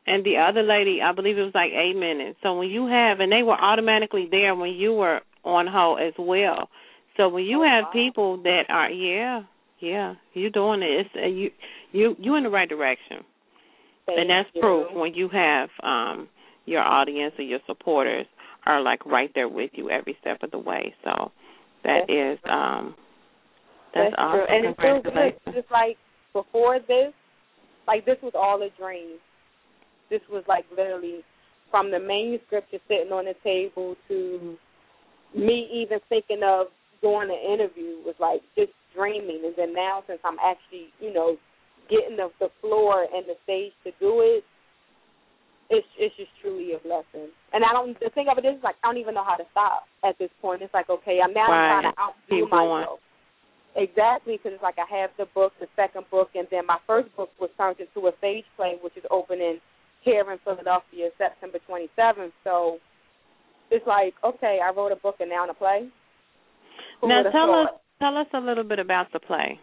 and 0.07 0.23
the 0.23 0.37
other 0.37 0.63
lady 0.63 1.01
I 1.03 1.11
believe 1.11 1.37
it 1.37 1.43
was 1.43 1.53
like 1.53 1.71
eight 1.73 1.97
minutes. 1.99 2.39
So 2.41 2.57
when 2.57 2.69
you 2.69 2.87
have 2.87 3.19
and 3.19 3.29
they 3.29 3.43
were 3.43 3.59
automatically 3.59 4.29
there 4.31 4.55
when 4.55 4.71
you 4.71 4.93
were 4.93 5.19
on 5.43 5.67
hold 5.67 5.99
as 5.99 6.13
well. 6.17 6.69
So 7.17 7.27
when 7.27 7.43
you 7.43 7.63
Oh, 7.63 7.67
have 7.67 7.83
wow. 7.85 7.91
people 7.91 8.43
that 8.43 8.63
are 8.69 8.89
yeah, 8.89 9.43
yeah, 9.81 10.15
you're 10.33 10.51
doing 10.51 10.81
it. 10.83 11.05
It's 11.05 11.09
uh, 11.21 11.27
you 11.27 11.51
you 11.91 12.15
you 12.17 12.35
in 12.35 12.43
the 12.43 12.49
right 12.49 12.69
direction. 12.69 13.25
Thank 14.05 14.19
and 14.19 14.29
that's 14.29 14.49
you. 14.55 14.61
proof 14.61 14.87
when 14.93 15.13
you 15.15 15.27
have 15.27 15.67
um 15.83 16.29
your 16.65 16.81
audience 16.81 17.33
or 17.37 17.43
your 17.43 17.59
supporters 17.67 18.25
are 18.65 18.81
like 18.81 19.05
right 19.05 19.31
there 19.35 19.49
with 19.49 19.71
you 19.73 19.89
every 19.89 20.17
step 20.21 20.43
of 20.43 20.51
the 20.51 20.59
way. 20.59 20.93
So 21.03 21.31
that 21.83 22.09
is 22.09 22.39
um 22.49 22.95
that's, 23.93 24.09
That's 24.09 24.15
awesome. 24.17 24.47
true. 24.47 24.55
And 24.55 24.65
it 24.65 24.77
feels 24.81 25.03
good. 25.03 25.53
Just 25.53 25.71
like 25.71 25.97
before 26.33 26.79
this, 26.79 27.13
like 27.87 28.05
this 28.05 28.17
was 28.23 28.33
all 28.35 28.61
a 28.61 28.69
dream. 28.79 29.17
This 30.09 30.21
was 30.29 30.43
like 30.47 30.65
literally 30.75 31.21
from 31.69 31.91
the 31.91 31.99
manuscript 31.99 32.71
just 32.71 32.83
sitting 32.87 33.11
on 33.11 33.25
the 33.25 33.35
table 33.43 33.95
to 34.07 34.57
me 35.35 35.69
even 35.73 35.99
thinking 36.09 36.41
of 36.43 36.67
doing 37.01 37.29
an 37.29 37.53
interview 37.53 37.97
was 38.05 38.15
like 38.19 38.41
just 38.55 38.71
dreaming. 38.95 39.41
And 39.45 39.53
then 39.57 39.73
now 39.73 40.03
since 40.07 40.19
I'm 40.23 40.37
actually, 40.39 40.89
you 40.99 41.13
know, 41.13 41.37
getting 41.89 42.17
the, 42.17 42.29
the 42.39 42.49
floor 42.61 43.05
and 43.13 43.25
the 43.25 43.35
stage 43.43 43.73
to 43.83 43.91
do 43.99 44.21
it, 44.21 44.43
it's 45.69 45.87
it's 45.97 46.15
just 46.17 46.31
truly 46.41 46.73
a 46.73 46.79
blessing. 46.79 47.29
And 47.53 47.63
I 47.63 47.71
don't. 47.71 47.97
The 47.99 48.09
thing 48.11 48.27
of 48.29 48.37
it 48.37 48.45
is, 48.47 48.61
like, 48.63 48.75
I 48.83 48.87
don't 48.87 48.97
even 48.99 49.13
know 49.15 49.23
how 49.23 49.35
to 49.35 49.45
stop 49.51 49.83
at 50.03 50.17
this 50.19 50.29
point. 50.41 50.61
It's 50.61 50.73
like, 50.73 50.89
okay, 50.89 51.19
I'm 51.23 51.33
now 51.33 51.47
Right. 51.49 51.81
trying 51.81 51.93
to 51.93 51.99
outdo 51.99 52.45
Keep 52.45 52.51
going. 52.51 52.81
myself. 52.83 52.99
Exactly, 53.75 54.37
because 54.37 54.53
it's 54.53 54.61
like 54.61 54.77
I 54.77 54.85
have 55.01 55.09
the 55.17 55.25
book, 55.33 55.51
the 55.59 55.67
second 55.75 56.05
book, 56.11 56.29
and 56.35 56.47
then 56.51 56.65
my 56.67 56.77
first 56.85 57.09
book 57.15 57.29
was 57.39 57.49
turned 57.57 57.77
into 57.79 58.07
a 58.07 58.11
stage 58.19 58.45
play, 58.55 58.77
which 58.83 58.95
is 58.95 59.03
opening 59.09 59.57
here 60.01 60.29
in 60.31 60.37
Philadelphia 60.43 61.09
September 61.17 61.57
27th. 61.67 62.31
So 62.43 62.77
it's 63.71 63.85
like, 63.87 64.13
okay, 64.23 64.59
I 64.63 64.69
wrote 64.75 64.91
a 64.91 64.95
book 64.97 65.15
and 65.21 65.29
now 65.29 65.43
in 65.45 65.49
a 65.49 65.53
play. 65.55 65.89
Who 67.01 67.07
now 67.07 67.23
tell 67.23 67.47
thought? 67.47 67.63
us 67.63 67.79
tell 67.99 68.17
us 68.17 68.27
a 68.33 68.39
little 68.39 68.63
bit 68.63 68.79
about 68.79 69.11
the 69.11 69.19
play. 69.19 69.59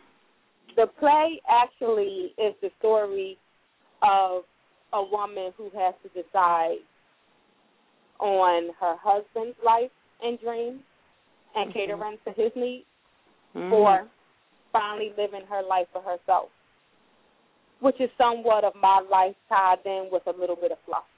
The 0.76 0.86
play 0.98 1.40
actually 1.48 2.32
is 2.38 2.54
the 2.62 2.70
story 2.78 3.36
of 4.02 4.42
a 4.92 5.02
woman 5.02 5.52
who 5.56 5.70
has 5.78 5.94
to 6.02 6.08
decide 6.10 6.78
on 8.18 8.70
her 8.80 8.96
husband's 9.02 9.56
life 9.64 9.90
and 10.22 10.38
dreams 10.40 10.82
and 11.54 11.70
Mhm. 11.70 11.72
catering 11.72 12.18
to 12.24 12.32
his 12.32 12.54
needs 12.54 12.86
Mhm. 13.54 13.72
or 13.72 14.08
finally 14.72 15.12
living 15.16 15.46
her 15.46 15.62
life 15.62 15.88
for 15.92 16.02
herself, 16.02 16.50
which 17.80 18.00
is 18.00 18.10
somewhat 18.16 18.64
of 18.64 18.74
my 18.74 19.00
life 19.00 19.36
tied 19.48 19.84
in 19.86 20.10
with 20.10 20.26
a 20.26 20.32
little 20.32 20.56
bit 20.56 20.70
of 20.70 20.78
fluff, 20.80 21.08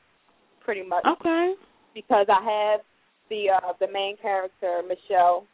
pretty 0.60 0.82
much. 0.82 1.04
Okay. 1.04 1.56
Because 1.92 2.28
I 2.28 2.40
have 2.40 2.84
the 3.28 3.50
uh, 3.50 3.72
the 3.78 3.88
main 3.88 4.16
character 4.16 4.82
Michelle. 4.82 5.46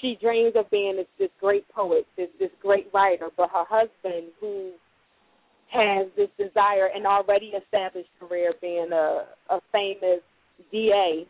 She 0.00 0.16
dreams 0.16 0.56
of 0.56 0.68
being 0.70 0.96
this, 0.96 1.06
this 1.18 1.30
great 1.40 1.68
poet, 1.68 2.06
this 2.16 2.30
this 2.38 2.50
great 2.60 2.92
writer, 2.92 3.30
but 3.36 3.50
her 3.50 3.64
husband, 3.64 4.32
who 4.40 4.72
has 5.70 6.06
this 6.16 6.28
desire 6.38 6.88
and 6.94 7.06
already 7.06 7.52
established 7.56 8.08
career 8.20 8.52
being 8.60 8.90
a 8.92 9.24
a 9.50 9.60
famous 9.72 10.20
DA 10.70 11.26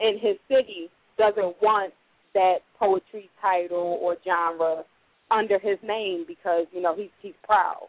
in 0.00 0.18
his 0.20 0.36
city, 0.48 0.90
doesn't 1.18 1.56
want 1.62 1.92
that 2.34 2.58
poetry 2.78 3.30
title 3.40 3.98
or 4.00 4.16
genre 4.24 4.84
under 5.30 5.58
his 5.58 5.78
name 5.82 6.24
because 6.28 6.66
you 6.72 6.82
know 6.82 6.94
he's 6.94 7.10
he's 7.22 7.34
proud. 7.44 7.88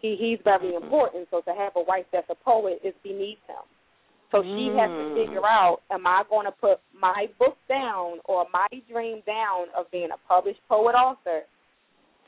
He 0.00 0.16
he's 0.18 0.38
very 0.44 0.72
mm-hmm. 0.72 0.84
important. 0.84 1.28
So 1.30 1.40
to 1.40 1.54
have 1.54 1.72
a 1.76 1.82
wife 1.82 2.04
that's 2.12 2.28
a 2.28 2.34
poet 2.34 2.80
is 2.84 2.94
beneath 3.02 3.38
him. 3.48 3.64
So 4.30 4.42
she 4.42 4.66
has 4.76 4.90
to 4.90 5.04
Mm. 5.04 5.14
figure 5.14 5.46
out: 5.46 5.80
Am 5.90 6.06
I 6.06 6.24
going 6.28 6.46
to 6.46 6.52
put 6.52 6.80
my 6.92 7.28
book 7.38 7.56
down 7.68 8.18
or 8.24 8.46
my 8.52 8.66
dream 8.90 9.22
down 9.26 9.66
of 9.76 9.90
being 9.90 10.10
a 10.10 10.18
published 10.28 10.60
poet 10.68 10.94
author 10.94 11.44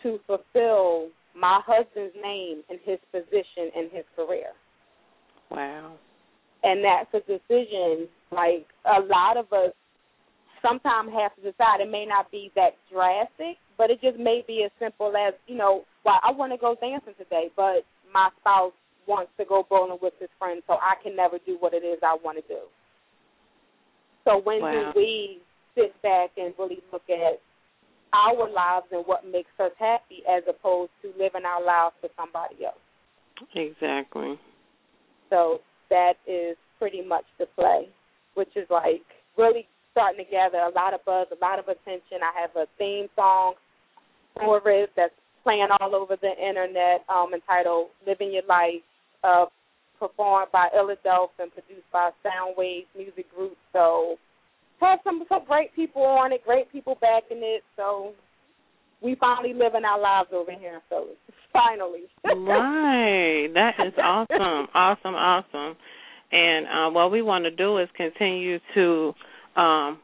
to 0.03 0.19
fulfill 0.27 1.09
my 1.39 1.61
husband's 1.67 2.15
name 2.23 2.63
and 2.71 2.79
his 2.85 2.99
position 3.13 3.71
in 3.77 3.89
his 3.93 4.05
career? 4.17 4.51
Wow. 5.51 5.95
and 6.65 6.83
that's 6.83 7.13
a 7.15 7.21
decision 7.21 8.09
like 8.33 8.67
a 8.85 9.01
lot 9.07 9.37
of 9.37 9.47
us 9.53 9.71
sometimes 10.61 11.11
have 11.15 11.35
to 11.37 11.43
decide 11.43 11.79
it 11.81 11.91
may 11.91 12.05
not 12.05 12.31
be 12.33 12.51
that 12.57 12.71
drastic 12.91 13.57
but 13.79 13.91
it 13.91 14.01
just 14.01 14.19
may 14.19 14.43
be 14.47 14.65
as 14.65 14.73
simple 14.81 15.13
as 15.17 15.35
you 15.47 15.55
know 15.57 15.85
well 16.05 16.19
i 16.27 16.33
want 16.33 16.51
to 16.53 16.59
go 16.59 16.75
dancing 16.81 17.15
today 17.17 17.49
but 17.55 17.87
my 18.13 18.29
spouse 18.41 18.73
wants 19.07 19.31
to 19.39 19.45
go 19.45 19.65
bowling 19.71 19.99
with 20.03 20.15
his 20.19 20.31
friends 20.39 20.63
so 20.67 20.75
i 20.75 20.95
can 21.03 21.15
never 21.15 21.39
do 21.47 21.57
what 21.61 21.73
it 21.73 21.85
is 21.87 21.99
i 22.03 22.17
want 22.25 22.37
to 22.37 22.43
do 22.53 22.63
so 24.25 24.41
when 24.43 24.61
Wow. 24.63 24.93
do 24.95 24.99
we 25.01 25.39
sit 25.77 25.95
back 26.03 26.31
and 26.37 26.53
really 26.59 26.83
look 26.93 27.07
at 27.09 27.39
our 28.17 28.49
lives 28.49 28.87
and 28.93 29.05
what 29.05 29.27
makes 29.27 29.53
us 29.61 29.73
happy 29.79 30.25
as 30.25 30.43
opposed 30.49 30.91
to 31.03 31.09
living 31.19 31.45
our 31.45 31.63
lives 31.65 31.95
for 32.01 32.09
somebody 32.17 32.65
else 32.65 32.81
Exactly. 33.55 34.41
so 35.29 35.61
that 35.91 36.15
is 36.27 36.57
pretty 36.79 37.03
much 37.03 37.25
the 37.39 37.47
play, 37.55 37.89
which 38.35 38.51
is 38.57 38.67
like 38.71 39.05
really 39.37 39.67
starting 39.93 40.25
to 40.25 40.31
gather 40.31 40.59
a 40.59 40.71
lot 40.75 40.95
of 40.95 41.05
buzz, 41.05 41.27
a 41.33 41.45
lot 41.45 41.59
of 41.59 41.67
attention. 41.69 42.21
I 42.23 42.41
have 42.41 42.51
a 42.57 42.67
theme 42.79 43.09
song 43.17 43.55
for 44.35 44.61
it 44.69 44.91
that's 44.97 45.15
playing 45.43 45.69
all 45.81 45.95
over 45.95 46.17
the 46.21 46.33
internet, 46.37 47.05
um, 47.09 47.33
entitled 47.33 47.89
"Living 48.07 48.33
Your 48.33 48.45
Life," 48.49 48.83
uh, 49.25 49.47
performed 49.99 50.53
by 50.53 50.69
Illadelph 50.77 51.31
and 51.39 51.53
produced 51.53 51.91
by 51.93 52.11
Soundwaves 52.25 52.87
Music 52.97 53.27
Group. 53.35 53.57
So 53.73 54.17
have 54.81 54.99
some 55.05 55.25
some 55.29 55.45
great 55.47 55.75
people 55.75 56.03
on 56.03 56.33
it, 56.33 56.45
great 56.45 56.71
people 56.73 56.97
backing 57.01 57.39
it. 57.43 57.63
So 57.77 58.13
we 59.03 59.17
finally 59.21 59.53
living 59.55 59.85
our 59.85 60.01
lives 60.01 60.29
over 60.33 60.53
here 60.53 60.75
in 60.75 60.81
Philly. 60.89 61.15
Finally. 61.53 62.03
right. 62.25 63.49
That 63.55 63.75
is 63.87 63.95
awesome. 64.03 64.69
Awesome, 64.75 65.15
awesome. 65.15 65.77
And 66.33 66.67
uh, 66.67 66.91
what 66.91 67.11
we 67.11 67.23
want 67.23 67.45
to 67.45 67.51
do 67.51 67.79
is 67.79 67.89
continue 67.97 68.59
to 68.75 69.13
um, 69.57 69.99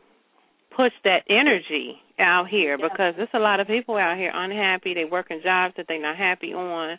push 0.75 0.93
that 1.05 1.25
energy 1.29 1.97
out 2.19 2.47
here 2.49 2.79
Yeah. 2.79 2.89
because 2.91 3.15
there's 3.17 3.29
a 3.35 3.39
lot 3.39 3.61
of 3.61 3.67
people 3.67 3.97
out 3.97 4.17
here 4.17 4.31
unhappy. 4.33 4.95
They 4.95 5.05
working 5.05 5.41
jobs 5.43 5.75
that 5.77 5.87
they're 5.89 6.01
not 6.01 6.17
happy 6.17 6.55
on, 6.55 6.97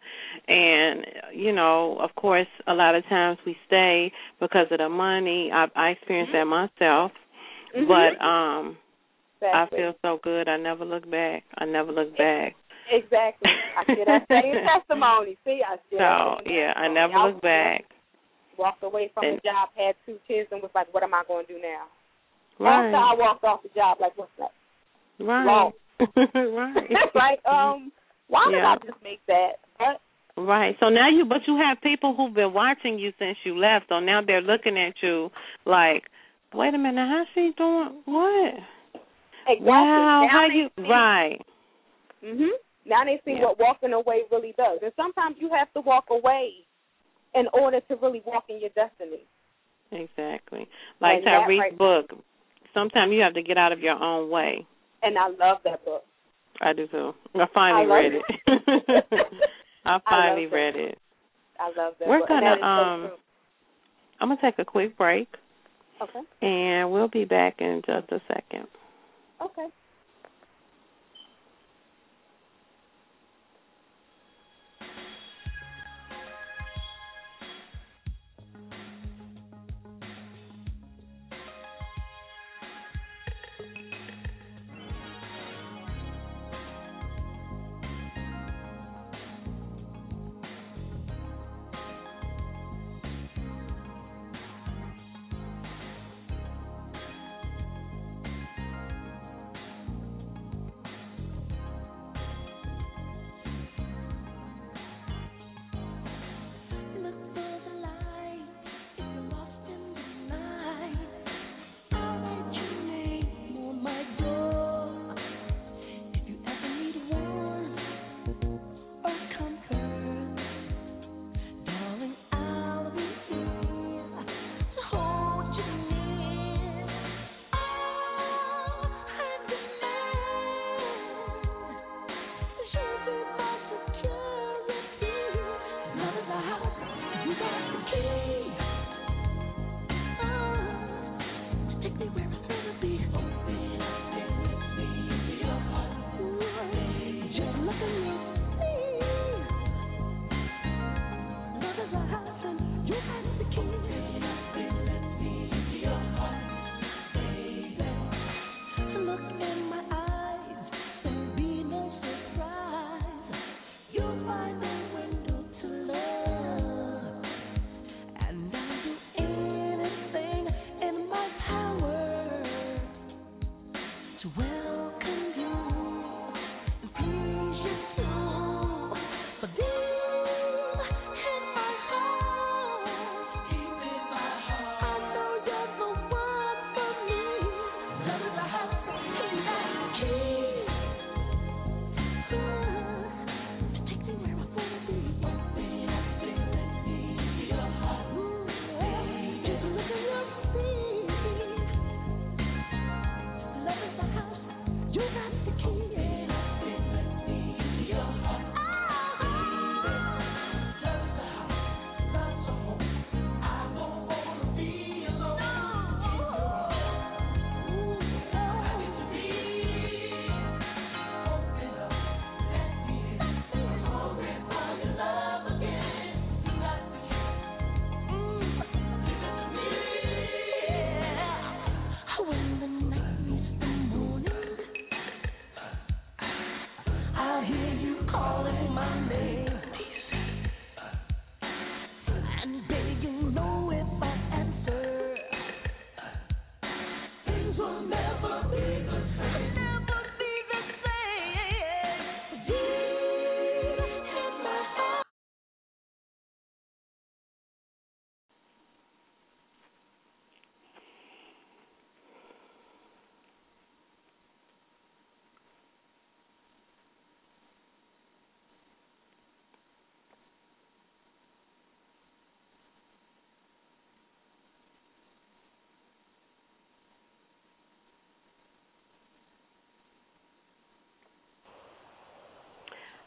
and 0.47 1.05
you 1.33 1.53
know, 1.53 1.97
of 1.99 2.13
course, 2.15 2.47
a 2.67 2.73
lot 2.73 2.95
of 2.95 3.03
times 3.05 3.39
we 3.45 3.55
stay 3.65 4.11
because 4.39 4.67
of 4.71 4.79
the 4.79 4.89
money. 4.89 5.49
I, 5.53 5.65
I 5.75 5.89
experienced 5.89 6.33
that 6.33 6.45
myself, 6.45 7.11
Mhm. 7.75 7.87
but 7.87 8.23
um, 8.23 8.77
I 9.41 9.67
feel 9.69 9.93
so 10.01 10.19
good. 10.23 10.47
I 10.47 10.57
never 10.57 10.85
look 10.85 11.09
back. 11.09 11.43
I 11.57 11.65
never 11.65 11.91
look 11.91 12.15
back. 12.17 12.55
Exactly. 12.91 13.49
I 13.77 13.83
hear 13.87 14.05
that 14.05 14.27
same 14.29 14.55
testimony. 14.67 15.37
See, 15.43 15.61
I 15.65 15.77
still 15.87 15.99
So 15.99 16.49
yeah, 16.49 16.73
I 16.75 16.87
never 16.87 17.13
look 17.31 17.41
back. 17.41 17.85
Walked 18.57 18.83
away 18.83 19.09
from 19.13 19.25
the 19.25 19.41
job, 19.43 19.69
had 19.75 19.95
two 20.05 20.19
kids, 20.27 20.49
and 20.51 20.61
was 20.61 20.69
like, 20.75 20.93
"What 20.93 21.01
am 21.01 21.13
I 21.13 21.23
going 21.27 21.47
to 21.47 21.53
do 21.53 21.59
now?" 21.59 21.89
Right. 22.59 22.85
After 22.85 22.97
I 22.97 23.13
walked 23.17 23.43
off 23.43 23.63
the 23.63 23.69
job, 23.69 23.97
like, 23.99 24.15
"What's 24.15 24.31
next?" 24.37 24.53
Right. 25.19 25.45
Wrong. 25.45 25.71
right. 25.99 26.91
like, 27.15 27.39
um, 27.45 27.91
why 28.27 28.45
did 28.51 28.63
I 28.63 28.75
just 28.85 29.01
make 29.03 29.21
that? 29.27 29.53
But 29.79 30.01
Right. 30.35 30.75
So 30.79 30.89
now 30.89 31.09
you, 31.09 31.25
but 31.25 31.41
you 31.47 31.57
have 31.57 31.81
people 31.81 32.15
who've 32.15 32.33
been 32.33 32.53
watching 32.53 32.97
you 32.97 33.13
since 33.19 33.37
you 33.43 33.57
left. 33.57 33.85
So 33.89 33.99
now 33.99 34.21
they're 34.25 34.41
looking 34.41 34.77
at 34.77 34.95
you 35.01 35.29
like, 35.65 36.03
wait 36.53 36.73
a 36.73 36.77
minute, 36.77 37.07
how's 37.09 37.27
she 37.33 37.51
doing? 37.57 38.01
What? 38.05 38.53
exactly. 39.47 39.65
Wow. 39.67 40.21
now 40.23 40.27
How 40.31 40.45
you? 40.47 40.69
see, 40.77 40.83
Right. 40.89 41.39
Mhm. 42.23 42.49
Now 42.85 43.03
they 43.05 43.21
see 43.25 43.33
Yeah. 43.33 43.43
what 43.43 43.59
walking 43.59 43.93
away 43.93 44.23
really 44.31 44.53
does, 44.57 44.79
and 44.81 44.91
sometimes 44.95 45.37
you 45.39 45.49
have 45.49 45.71
to 45.73 45.81
walk 45.81 46.05
away 46.09 46.53
in 47.35 47.47
order 47.53 47.79
to 47.81 47.95
really 47.97 48.21
walk 48.25 48.45
in 48.49 48.59
your 48.59 48.69
destiny. 48.71 49.21
Exactly. 49.91 50.67
Like 50.99 51.17
And 51.17 51.25
Tyreek's 51.25 51.59
right- 51.59 51.77
book. 51.77 52.13
Sometimes 52.73 53.11
you 53.13 53.21
have 53.21 53.33
to 53.35 53.41
get 53.43 53.57
out 53.57 53.71
of 53.71 53.79
your 53.81 53.95
own 54.01 54.29
way. 54.29 54.65
And 55.03 55.17
I 55.17 55.27
love 55.27 55.61
that 55.63 55.83
book. 55.85 56.03
I 56.61 56.73
do 56.73 56.87
too. 56.87 57.13
I 57.35 57.45
finally 57.47 57.91
I 57.91 57.95
read 57.95 58.13
it. 58.13 58.23
I 59.85 59.99
finally 60.09 60.45
that. 60.47 60.55
read 60.55 60.75
it. 60.75 60.97
I 61.59 61.67
love 61.77 61.93
that 61.99 62.07
We're 62.07 62.19
book. 62.19 62.27
gonna, 62.29 62.53
is 62.53 62.59
so 62.59 62.65
um. 62.65 63.11
I'm 64.21 64.29
gonna 64.29 64.41
take 64.41 64.57
a 64.59 64.65
quick 64.65 64.97
break, 64.97 65.27
Okay. 66.03 66.21
and 66.41 66.91
we'll 66.91 67.07
be 67.07 67.25
back 67.25 67.55
in 67.59 67.81
just 67.85 68.11
a 68.11 68.21
second. 68.27 68.67
Okay. 69.41 69.67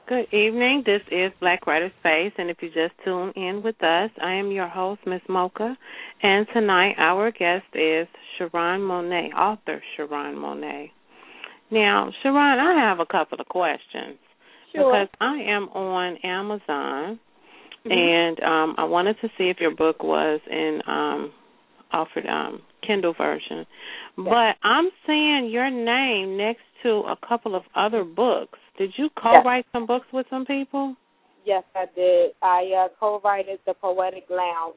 Good 0.09 0.33
evening. 0.33 0.85
This 0.87 1.01
is 1.11 1.33
Black 1.40 1.66
Writer 1.66 1.90
Space, 1.99 2.33
and 2.38 2.49
if 2.49 2.59
you 2.61 2.69
just 2.69 2.95
tune 3.05 3.33
in 3.35 3.61
with 3.64 3.75
us, 3.83 4.09
I 4.23 4.35
am 4.35 4.53
your 4.53 4.69
host, 4.69 5.01
Miss 5.05 5.21
Mocha, 5.29 5.77
and 6.23 6.47
tonight 6.55 6.95
our 6.97 7.33
guest 7.33 7.64
is 7.75 8.07
Charron 8.38 8.83
Monaye, 8.87 9.35
author 9.35 9.83
Charron 9.99 10.37
Monaye. 10.37 10.92
Now, 11.73 12.12
Charron, 12.23 12.61
I 12.61 12.88
have 12.88 13.01
a 13.01 13.07
couple 13.07 13.40
of 13.40 13.49
questions 13.49 14.16
Sure. 14.73 14.85
because 14.85 15.09
I 15.21 15.38
am 15.40 15.69
on 15.71 16.19
Amazon, 16.19 17.19
Mhm. 17.85 17.90
and 17.92 18.40
um, 18.45 18.75
I 18.79 18.85
wanted 18.85 19.21
to 19.23 19.29
see 19.37 19.49
if 19.49 19.61
your 19.61 19.73
book 19.73 20.05
was 20.05 20.40
in 20.49 20.83
um, 20.87 21.33
offered 21.90 22.27
um, 22.27 22.62
Kindle 22.83 23.14
version, 23.14 23.66
but 24.16 24.55
I'm 24.62 24.88
seeing 25.05 25.47
your 25.51 25.69
name 25.69 26.37
next 26.37 26.62
to 26.83 27.03
a 27.09 27.17
couple 27.27 27.55
of 27.55 27.62
other 27.75 28.05
books. 28.05 28.59
Did 28.79 28.93
you 28.97 29.09
co-write 29.21 29.67
some 29.73 29.87
books 29.87 30.07
with 30.12 30.27
some 30.31 30.45
people? 30.45 30.97
Yes, 31.45 31.65
I 31.75 31.87
did. 31.95 32.33
I 32.43 32.87
uh, 32.87 32.89
co-wrote 32.99 33.47
the 33.67 33.75
Poetic 33.75 34.25
Lounge, 34.31 34.75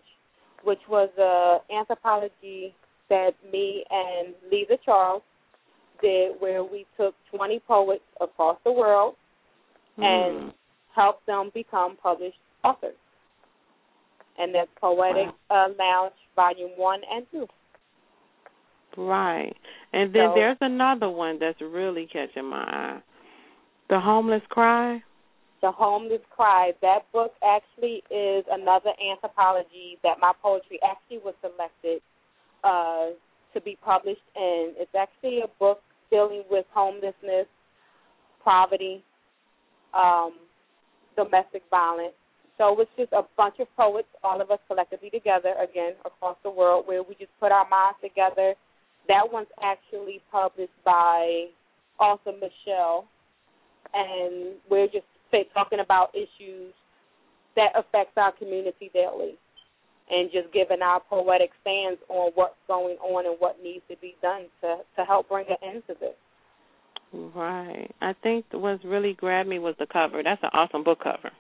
which 0.64 0.80
was 0.88 1.10
an 1.18 1.76
anthropology 1.76 2.74
that 3.10 3.32
me 3.52 3.84
and 3.90 4.36
Lisa 4.52 4.78
Charles 4.86 5.24
did, 6.02 6.34
where 6.40 6.64
we 6.64 6.86
took 6.96 7.16
20 7.36 7.60
poets 7.68 8.04
across 8.22 8.58
the 8.64 8.72
world 8.72 9.16
and 9.98 10.40
Hmm. 10.44 10.50
helped 10.96 11.26
them 11.26 11.50
become 11.54 11.98
published 11.98 12.40
authors. 12.64 12.96
And 14.38 14.56
that's 14.56 14.70
Poetic 14.80 15.30
uh, 15.50 15.70
Lounge 15.78 16.14
Volume 16.36 16.72
One 16.78 17.02
and 17.12 17.26
Two. 17.32 17.48
Right. 19.00 19.56
And 19.94 20.14
then 20.14 20.30
So- 20.30 20.36
there's 20.36 20.58
another 20.62 21.10
one 21.10 21.40
that's 21.40 21.62
really 21.62 22.08
catching 22.08 22.46
my 22.46 22.64
eye. 22.64 23.02
The 23.88 24.00
Homeless 24.00 24.46
Cry. 24.50 25.02
The 25.62 25.72
Homeless 25.72 26.22
Cry. 26.30 26.74
That 26.82 27.12
book 27.12 27.34
actually 27.44 28.04
is 28.10 28.46
another 28.52 28.92
anthropology 29.00 29.98
that 30.04 30.20
my 30.20 30.34
poetry 30.42 30.80
actually 30.84 31.20
was 31.20 31.34
selected 31.42 32.02
uh, 32.64 33.12
to 33.54 33.62
be 33.62 33.78
published 33.84 34.22
in. 34.36 34.74
It's 34.78 34.94
actually 34.94 35.42
a 35.42 35.48
book 35.60 35.82
dealing 36.12 36.44
with 36.50 36.66
homelessness, 36.74 37.48
poverty, 38.44 39.04
um, 39.94 40.34
domestic 41.16 41.64
violence. 41.70 42.14
So 42.58 42.80
it's 42.80 42.92
just 42.98 43.14
a 43.14 43.24
bunch 43.38 43.60
of 43.60 43.68
poets, 43.76 44.10
all 44.24 44.42
of 44.42 44.52
us 44.52 44.60
collectively 44.68 45.10
together, 45.10 45.56
again, 45.62 45.94
across 46.06 46.38
the 46.44 46.50
world, 46.50 46.86
where 46.88 47.02
we 47.02 47.16
just 47.16 47.32
put 47.40 47.52
our 47.52 47.68
minds 47.70 47.98
together. 48.02 48.56
That 49.10 49.26
one's 49.32 49.48
actually 49.62 50.22
published 50.32 50.72
by 50.86 51.48
author 52.00 52.32
Michelle, 52.32 53.08
and 53.94 54.56
we're 54.70 54.86
just 54.86 55.06
say, 55.32 55.46
talking 55.54 55.80
about 55.80 56.14
issues 56.16 56.74
that 57.56 57.70
affects 57.76 58.14
our 58.18 58.32
community 58.32 58.90
daily, 58.94 59.34
and 60.10 60.32
just 60.32 60.54
giving 60.54 60.82
our 60.82 61.02
poetic 61.10 61.50
stance 61.62 61.98
on 62.08 62.32
what's 62.36 62.56
going 62.68 62.98
on 62.98 63.26
and 63.26 63.36
what 63.40 63.58
needs 63.64 63.84
to 63.90 63.98
be 63.98 64.16
done 64.22 64.46
to 64.62 64.78
to 64.96 65.04
help 65.06 65.28
bring 65.28 65.46
an 65.50 65.58
end 65.68 65.84
to 65.88 65.96
this. 66.00 66.16
Right. 67.12 67.90
I 68.02 68.14
think 68.22 68.46
what 68.52 68.84
really 68.86 69.14
grabbed 69.14 69.50
me 69.50 69.58
was 69.58 69.74
the 69.80 69.88
cover. 69.92 70.22
That's 70.24 70.42
an 70.44 70.52
awesome 70.54 70.84
book 70.84 71.00
cover, 71.04 71.32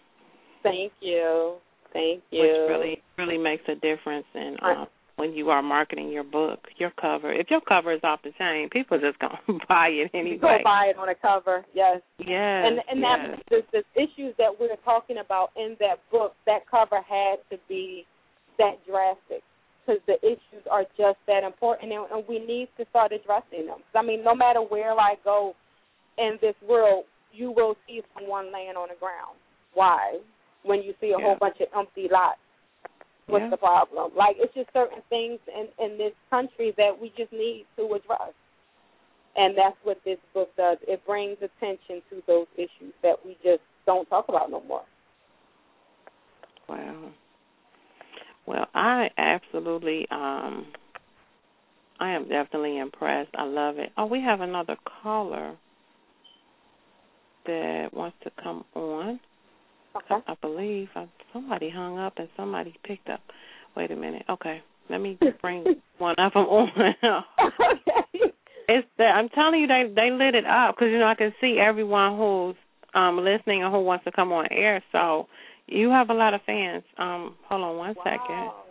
Thank 0.63 0.91
you, 1.01 1.58
thank 1.93 2.23
you. 2.32 2.41
which 2.41 2.69
really 2.69 3.03
really 3.17 3.38
makes 3.38 3.63
a 3.67 3.75
difference 3.75 4.25
in. 4.34 4.58
When 5.19 5.34
you 5.34 5.49
are 5.49 5.62
marketing 5.62 6.10
your 6.10 6.23
book. 6.23 6.60
Your 6.77 6.91
cover. 6.99 7.32
If 7.34 7.51
your 7.51 7.62
cover 7.62 7.91
is 7.93 7.99
off 8.03 8.21
the 8.23 8.32
chain, 8.39 8.69
people 8.71 8.97
are 8.97 9.01
just 9.01 9.19
gonna 9.19 9.39
buy 9.69 9.89
it 9.89 10.12
anyway. 10.13 10.38
Go 10.41 10.58
buy 10.63 10.91
it 10.95 10.97
on 10.97 11.10
a 11.10 11.15
cover, 11.15 11.65
yes. 11.73 12.01
Yes. 12.17 12.65
and 12.65 12.79
and 12.89 13.03
that 13.03 13.39
the, 13.49 13.62
the 13.73 13.84
issues 14.01 14.34
that 14.38 14.49
we're 14.60 14.75
talking 14.86 15.17
about 15.23 15.49
in 15.55 15.75
that 15.79 15.97
book, 16.12 16.34
that 16.45 16.62
cover 16.69 17.01
had 17.08 17.38
to 17.51 17.58
be 17.67 18.05
that 18.58 18.75
drastic 18.88 19.43
because 19.86 20.01
the 20.08 20.15
issues 20.25 20.63
are 20.69 20.84
just 20.97 21.17
that 21.27 21.43
important, 21.43 21.91
and, 21.91 22.05
and 22.12 22.23
we 22.27 22.39
need 22.39 22.69
to 22.77 22.86
start 22.89 23.12
addressing 23.12 23.65
them. 23.67 23.79
I 23.95 24.03
mean, 24.03 24.23
no 24.23 24.36
matter 24.36 24.60
where 24.62 24.93
I 24.93 25.15
go 25.23 25.53
in 26.17 26.38
this 26.41 26.55
world, 26.67 27.05
you 27.34 27.51
will 27.51 27.75
see 27.88 28.01
someone 28.13 28.53
laying 28.53 28.75
on 28.75 28.89
the 28.89 28.99
ground. 28.99 29.38
Why? 29.73 30.19
When 30.63 30.84
you 30.84 30.93
see 31.01 31.08
a 31.08 31.19
Yeah. 31.19 31.25
whole 31.25 31.38
bunch 31.39 31.58
of 31.62 31.67
empty 31.75 32.08
lots, 32.12 32.39
what's 33.30 33.44
Yeah. 33.44 33.50
the 33.50 33.58
problem? 33.58 34.12
Like 34.15 34.36
it's 34.39 34.54
just 34.54 34.72
certain 34.74 35.02
things 35.10 35.39
in 35.48 35.70
in 35.84 35.98
this 35.98 36.13
country 36.30 36.74
that 36.78 37.00
we 37.00 37.10
just 37.18 37.32
need 37.32 37.65
to 37.78 37.94
address. 37.94 38.34
And 39.36 39.58
that's 39.58 39.78
what 39.84 40.04
this 40.04 40.18
book 40.34 40.54
does. 40.58 40.78
It 40.88 41.06
brings 41.06 41.38
attention 41.42 42.02
to 42.10 42.22
those 42.28 42.48
issues 42.56 42.94
that 43.04 43.15
we 43.26 43.38
just 43.44 43.62
don't 43.86 44.08
talk 44.10 44.28
about 44.28 44.52
no 44.52 44.62
more. 44.62 44.84
Wow. 46.68 47.12
Well, 48.46 48.68
I 48.74 49.10
absolutely 49.18 50.08
um 50.12 50.68
I 52.00 52.12
am 52.12 52.28
definitely 52.30 52.78
impressed. 52.78 53.32
I 53.36 53.44
love 53.44 53.78
it. 53.78 53.92
Oh, 53.98 54.06
we 54.06 54.22
have 54.22 54.42
another 54.42 54.78
caller 55.02 55.58
that 57.46 57.94
wants 57.94 58.18
to 58.24 58.32
come 58.42 58.63
on. 58.74 59.20
Okay. 59.96 60.24
I 60.28 60.36
believe 60.42 60.89
I, 60.96 61.08
somebody 61.34 61.70
hung 61.70 61.98
up 62.00 62.13
and 62.18 62.30
somebody 62.36 62.76
picked 62.84 63.10
up. 63.10 63.22
Wait 63.76 63.92
a 63.92 63.96
minute. 63.96 64.24
Okay. 64.30 64.62
Let 64.89 65.02
me 65.02 65.18
bring 65.42 65.63
one 65.98 66.15
of 66.18 66.34
them 66.34 66.44
on. 66.44 66.70
okay. 67.04 68.34
it's 68.68 68.88
the, 68.98 69.04
I'm 69.04 69.30
telling 69.30 69.62
you 69.62 69.68
they 69.68 69.84
they 69.94 70.12
lit 70.12 70.36
it 70.36 70.46
up 70.46 70.76
because 70.76 70.89
you 70.92 71.00
know 71.00 71.08
I 71.08 71.15
can 71.15 71.34
see 71.42 71.58
everyone 71.60 72.18
who's 72.18 72.56
um 72.94 73.18
listening 73.18 73.63
and 73.63 73.72
who 73.74 73.82
wants 73.82 74.06
to 74.06 74.12
come 74.12 74.32
on 74.32 74.48
air. 74.52 74.84
So 74.92 75.28
you 75.68 75.89
have 75.89 76.10
a 76.10 76.13
lot 76.13 76.34
of 76.34 76.42
fans. 76.46 76.84
Um, 76.98 77.36
hold 77.48 77.62
on 77.62 77.78
one 77.78 77.96
second. 78.04 78.20
Wow. 78.30 78.63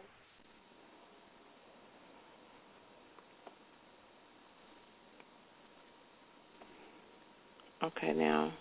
Okay, 7.80 8.12
now 8.12 8.52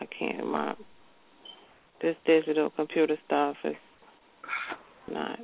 I 0.00 0.06
can't. 0.06 0.46
My 0.46 0.74
this 2.06 2.16
digital 2.24 2.70
computer 2.70 3.16
stuff 3.26 3.56
is 3.64 3.74
not. 5.12 5.40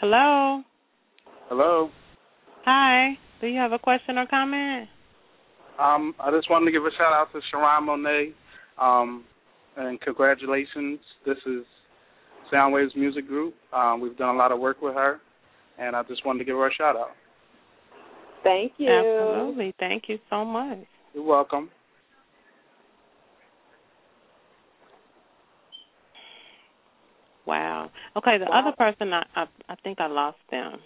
Hello. 0.00 0.62
Hello. 1.50 1.90
Hi. 2.64 3.18
Do 3.42 3.46
you 3.46 3.58
have 3.58 3.72
a 3.72 3.78
question 3.78 4.16
or 4.16 4.26
comment? 4.26 4.88
Um, 5.78 6.14
I 6.18 6.30
just 6.30 6.48
wanted 6.48 6.64
to 6.66 6.72
give 6.72 6.82
a 6.84 6.90
shout 6.96 7.12
out 7.12 7.28
to 7.32 7.40
Charron 7.52 7.82
Monaye, 7.82 8.32
um, 8.80 9.24
and 9.76 10.00
congratulations. 10.00 10.98
This 11.26 11.36
is 11.46 11.64
Soundwaves 12.50 12.96
Music 12.96 13.26
Group. 13.26 13.54
Um, 13.74 14.00
we've 14.00 14.16
done 14.16 14.34
a 14.34 14.38
lot 14.38 14.50
of 14.50 14.60
work 14.60 14.80
with 14.80 14.94
her, 14.94 15.20
and 15.78 15.94
I 15.94 16.02
just 16.04 16.24
wanted 16.24 16.38
to 16.38 16.44
give 16.46 16.56
her 16.56 16.68
a 16.68 16.72
shout 16.72 16.96
out. 16.96 17.10
Thank 18.42 18.72
you. 18.78 18.88
Absolutely. 18.88 19.74
Thank 19.78 20.04
you 20.08 20.18
so 20.30 20.42
much. 20.42 20.78
You're 21.12 21.24
welcome. 21.24 21.70
Wow. 27.50 27.90
Okay, 28.16 28.38
the 28.38 28.44
Wow. 28.44 28.60
other 28.60 28.76
person 28.76 29.12
I, 29.12 29.24
I 29.34 29.46
I 29.68 29.74
think 29.82 30.00
I 30.00 30.06
lost 30.06 30.38
them. 30.52 30.78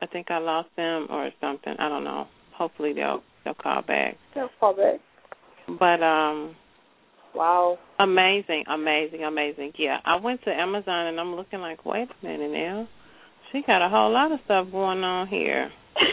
I 0.00 0.06
think 0.06 0.30
I 0.30 0.38
lost 0.38 0.70
them 0.74 1.06
or 1.10 1.30
something. 1.38 1.74
I 1.78 1.88
don't 1.90 2.02
know. 2.04 2.26
Hopefully 2.56 2.94
they'll 2.94 3.22
they'll 3.44 3.52
call 3.54 3.82
back. 3.82 4.16
They'll 4.34 4.48
call 4.58 4.74
back. 4.74 5.00
But 5.78 6.02
um 6.02 6.56
Wow. 7.34 7.78
amazing, 7.98 8.64
amazing, 8.68 9.24
amazing. 9.24 9.72
Yeah. 9.78 9.98
I 10.04 10.16
went 10.16 10.42
to 10.44 10.50
Amazon 10.50 11.06
and 11.08 11.20
I'm 11.20 11.34
looking 11.34 11.60
like, 11.60 11.84
wait 11.84 12.08
a 12.10 12.26
minute 12.26 12.52
now. 12.52 12.88
She 13.50 13.62
got 13.66 13.84
a 13.84 13.88
whole 13.90 14.10
lot 14.12 14.32
of 14.32 14.40
stuff 14.46 14.66
going 14.72 15.04
on 15.04 15.28
here. 15.28 15.70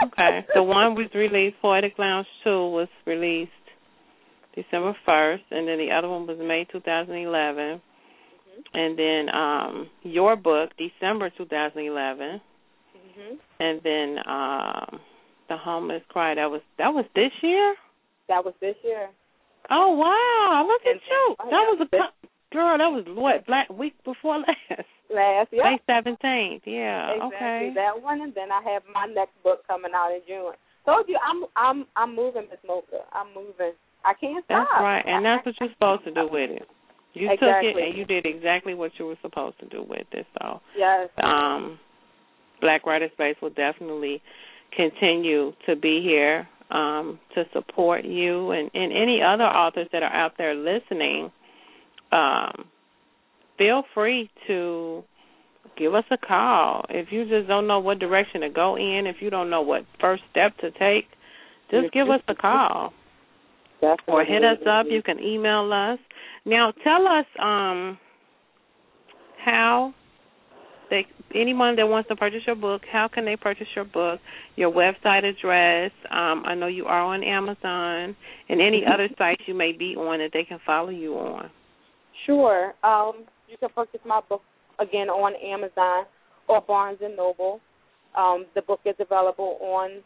Okay. 0.00 0.46
The 0.54 0.62
one 0.62 0.94
was 0.94 1.08
released, 1.12 1.56
Poetic 1.60 1.94
Lounge 1.98 2.26
2 2.44 2.50
was 2.70 2.88
released 3.04 3.50
December 4.62 4.96
1st, 5.06 5.44
and 5.50 5.68
then 5.68 5.78
the 5.78 5.90
other 5.96 6.08
one 6.08 6.26
was 6.26 6.38
May 6.40 6.66
2011. 6.72 7.80
And 8.74 8.98
then 8.98 9.28
um 9.34 9.88
your 10.02 10.34
book, 10.36 10.70
December 10.78 11.30
2011. 11.38 12.40
hmm 12.94 13.34
And 13.60 13.80
then 13.84 14.08
um 14.26 15.00
The 15.48 15.56
Homeless 15.56 16.02
Cry, 16.08 16.34
that 16.34 16.50
was 16.50 16.60
that 16.78 16.88
was 16.92 17.04
this 17.14 17.30
year? 17.42 17.74
That 18.28 18.44
was 18.44 18.54
this 18.60 18.76
year. 18.84 19.08
Oh 19.70 19.90
wow! 19.96 20.66
Look 20.66 20.82
at 20.86 20.92
And- 20.92 21.00
you. 21.08 21.36
oh, 21.40 21.50
That 21.54 21.64
was 21.70 21.78
a 21.86 21.88
yeah. 21.96 22.10
girl. 22.52 22.78
That 22.78 22.90
was 22.90 23.04
what 23.08 23.46
black 23.46 23.68
week 23.70 23.94
before 24.04 24.38
last. 24.48 24.88
Last 25.10 25.52
year. 25.52 25.64
May 25.64 25.78
seventeenth. 25.86 26.62
Yeah. 26.66 27.14
exactly 27.14 27.36
Okay. 27.36 27.72
that 27.76 28.02
one, 28.02 28.20
and 28.22 28.34
then 28.34 28.50
I 28.50 28.60
have 28.72 28.82
my 28.92 29.06
next 29.06 29.36
book 29.44 29.60
coming 29.66 29.92
out 29.94 30.10
in 30.12 30.20
June. 30.26 30.52
Told 30.84 31.06
you, 31.08 31.18
I'm 31.22 31.44
I'm 31.56 31.86
I'm 31.96 32.12
moving, 32.16 32.46
Miss 32.50 32.60
Mocha. 32.66 33.04
I'm 33.12 33.28
moving. 33.34 33.72
I 34.04 34.14
can't 34.14 34.44
stop. 34.44 34.68
That's 34.70 34.82
right, 34.82 35.04
and 35.06 35.24
that's 35.24 35.44
what 35.44 35.54
you're 35.60 35.70
supposed 35.72 36.04
to 36.04 36.12
do 36.12 36.28
with 36.30 36.50
it. 36.50 36.68
You 37.14 37.28
took 37.30 37.40
it 37.62 37.76
and 37.76 37.96
you 37.96 38.04
did 38.04 38.26
exactly 38.26 38.74
what 38.74 38.92
you 38.98 39.06
were 39.06 39.16
supposed 39.22 39.58
to 39.60 39.66
do 39.66 39.84
with 39.88 40.06
it. 40.12 40.26
So, 40.40 40.60
Yes. 40.76 41.08
um, 41.22 41.78
Black 42.60 42.86
Writer 42.86 43.08
Space 43.14 43.36
will 43.42 43.50
definitely 43.50 44.22
continue 44.76 45.52
to 45.66 45.74
be 45.74 46.02
here 46.02 46.48
um, 46.70 47.18
to 47.34 47.44
support 47.52 48.04
you 48.04 48.50
and, 48.50 48.70
and 48.74 48.92
any 48.92 49.20
other 49.22 49.44
authors 49.44 49.88
that 49.92 50.02
are 50.02 50.12
out 50.12 50.32
there 50.38 50.54
listening. 50.54 51.32
Um, 52.12 52.66
feel 53.56 53.82
free 53.94 54.30
to 54.46 55.02
give 55.76 55.94
us 55.94 56.04
a 56.10 56.18
call. 56.18 56.84
If 56.88 57.08
you 57.10 57.24
just 57.28 57.48
don't 57.48 57.66
know 57.66 57.80
what 57.80 57.98
direction 57.98 58.42
to 58.42 58.50
go 58.50 58.76
in, 58.76 59.06
if 59.06 59.16
you 59.20 59.30
don't 59.30 59.50
know 59.50 59.62
what 59.62 59.84
first 60.00 60.22
step 60.30 60.56
to 60.58 60.70
take, 60.72 61.06
just 61.70 61.92
give 61.92 62.08
us 62.08 62.20
a 62.28 62.34
call. 62.34 62.92
Or 64.06 64.24
hit 64.24 64.44
us 64.44 64.58
up. 64.68 64.86
You 64.88 65.02
can 65.02 65.20
email 65.20 65.70
us. 65.72 65.98
Now 66.44 66.72
tell 66.84 67.06
us 67.06 67.26
um 67.38 67.98
how 69.44 69.94
they 70.90 71.06
anyone 71.34 71.76
that 71.76 71.86
wants 71.86 72.08
to 72.08 72.16
purchase 72.16 72.42
your 72.46 72.56
book, 72.56 72.82
how 72.90 73.08
can 73.12 73.24
they 73.24 73.36
purchase 73.36 73.66
your 73.74 73.84
book? 73.84 74.20
Your 74.56 74.72
website 74.72 75.24
address. 75.24 75.90
Um, 76.10 76.42
I 76.46 76.54
know 76.54 76.66
you 76.66 76.86
are 76.86 77.02
on 77.02 77.22
Amazon 77.22 78.16
and 78.48 78.60
any 78.60 78.80
Mm-hmm. 78.80 78.92
other 78.92 79.08
sites 79.18 79.42
you 79.46 79.54
may 79.54 79.72
be 79.72 79.94
on 79.96 80.18
that 80.18 80.30
they 80.32 80.44
can 80.44 80.58
follow 80.64 80.90
you 80.90 81.14
on. 81.14 81.50
Sure. 82.26 82.74
Um, 82.82 83.24
you 83.48 83.56
can 83.58 83.68
purchase 83.74 84.00
my 84.06 84.20
book 84.28 84.42
again 84.78 85.08
on 85.08 85.34
Amazon 85.36 86.06
or 86.48 86.60
Barnes 86.62 86.98
and 87.02 87.16
Noble. 87.16 87.60
Um, 88.16 88.46
the 88.54 88.62
book 88.62 88.80
is 88.84 88.94
available 88.98 89.58
on 89.60 90.02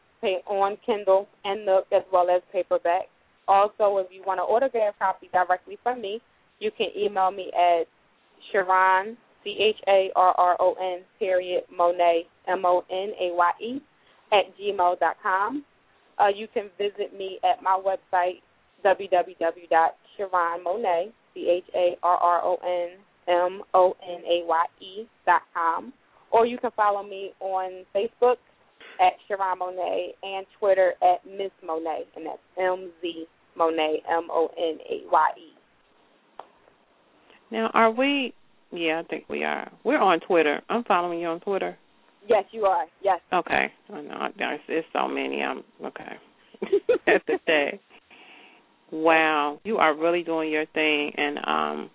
on 0.46 0.76
Kindle 0.86 1.26
and 1.44 1.66
Nook 1.66 1.86
as 1.92 2.02
well 2.12 2.30
as 2.30 2.42
paperback. 2.52 3.08
Also, 3.48 3.98
if 3.98 4.06
you 4.10 4.22
want 4.26 4.38
to 4.38 4.44
autograph 4.44 4.94
copy 4.98 5.28
directly 5.32 5.78
from 5.82 6.00
me, 6.00 6.20
you 6.60 6.70
can 6.76 6.88
email 6.96 7.30
me 7.30 7.50
at 7.54 7.86
Charron 8.52 9.16
C 9.42 9.56
H 9.58 9.76
A 9.88 10.10
R 10.14 10.34
R 10.38 10.56
O 10.60 10.74
N 10.80 11.00
period 11.18 11.64
Monaye 11.76 12.26
M 12.48 12.64
O 12.64 12.84
N 12.90 13.12
A 13.20 13.32
Y 13.34 13.50
E 13.60 13.82
at 14.32 14.56
gmail 14.58 14.98
dot 15.00 15.16
com. 15.22 15.64
Uh, 16.18 16.28
you 16.34 16.48
can 16.52 16.70
visit 16.78 17.12
me 17.16 17.38
at 17.44 17.62
my 17.62 17.80
website 17.84 18.40
www.sharonmonet 18.84 21.12
C 21.34 21.48
H 21.48 21.64
A 21.74 21.96
R 22.02 22.16
R 22.16 22.44
O 22.44 22.56
N 22.64 22.90
M 23.28 23.62
O 23.74 23.94
N 24.02 24.24
A 24.24 24.42
Y 24.46 24.64
E 24.80 25.06
dot 25.26 25.42
com, 25.54 25.92
or 26.30 26.46
you 26.46 26.56
can 26.58 26.70
follow 26.76 27.02
me 27.02 27.32
on 27.40 27.84
Facebook 27.94 28.36
at 29.02 29.14
Charron 29.28 29.56
Monaye 29.58 30.08
and 30.22 30.46
Twitter 30.58 30.92
at 31.02 31.24
Miss 31.26 31.50
Monaye, 31.66 32.04
and 32.16 32.26
that's 32.26 32.38
M 32.58 32.90
Z 33.00 33.24
Monaye 33.58 33.96
M 34.08 34.28
O 34.30 34.48
N 34.56 34.78
A 34.88 35.10
Y 35.10 35.28
E. 35.38 35.52
Now, 37.50 37.70
are 37.74 37.90
we? 37.90 38.32
Yeah, 38.72 39.02
I 39.04 39.08
think 39.08 39.24
we 39.28 39.44
are. 39.44 39.70
We're 39.84 39.98
on 40.00 40.20
Twitter. 40.20 40.62
I'm 40.70 40.84
following 40.84 41.20
you 41.20 41.26
on 41.26 41.40
Twitter. 41.40 41.76
Yes, 42.28 42.44
you 42.52 42.62
are. 42.64 42.86
Yes. 43.02 43.20
Okay. 43.32 43.66
I 43.92 44.00
know 44.00 44.28
there's, 44.38 44.60
there's 44.68 44.84
so 44.92 45.08
many. 45.08 45.42
I'm 45.42 45.62
okay. 45.84 46.16
That's 47.06 47.24
the 47.26 47.38
day. 47.46 47.80
Wow, 48.92 49.58
you 49.64 49.78
are 49.78 49.96
really 49.96 50.22
doing 50.22 50.50
your 50.50 50.66
thing, 50.66 51.12
and 51.16 51.38
um, 51.38 51.90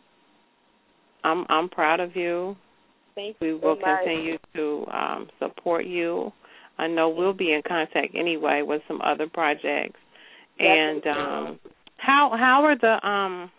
I'm 1.24 1.46
I'm 1.50 1.70
proud 1.70 2.00
of 2.00 2.16
you. 2.16 2.56
Thank 3.16 3.38
We 3.40 3.48
you 3.50 3.60
will 3.64 3.78
so 3.82 3.86
much. 3.88 4.00
continue 4.04 4.38
to 4.56 4.86
um, 4.92 5.28
support 5.40 5.86
you. 5.86 6.32
I 6.78 6.88
know 6.88 7.10
we'll 7.10 7.34
be 7.34 7.54
in 7.54 7.62
contact 7.68 8.16
anyway 8.16 8.62
with 8.62 8.82
some 8.88 9.02
other 9.02 9.28
projects. 9.28 10.00
And 10.60 11.06
um, 11.08 11.60
how 11.98 12.32
how 12.38 12.64
are 12.66 12.78
the 12.78 13.08
um? 13.08 13.52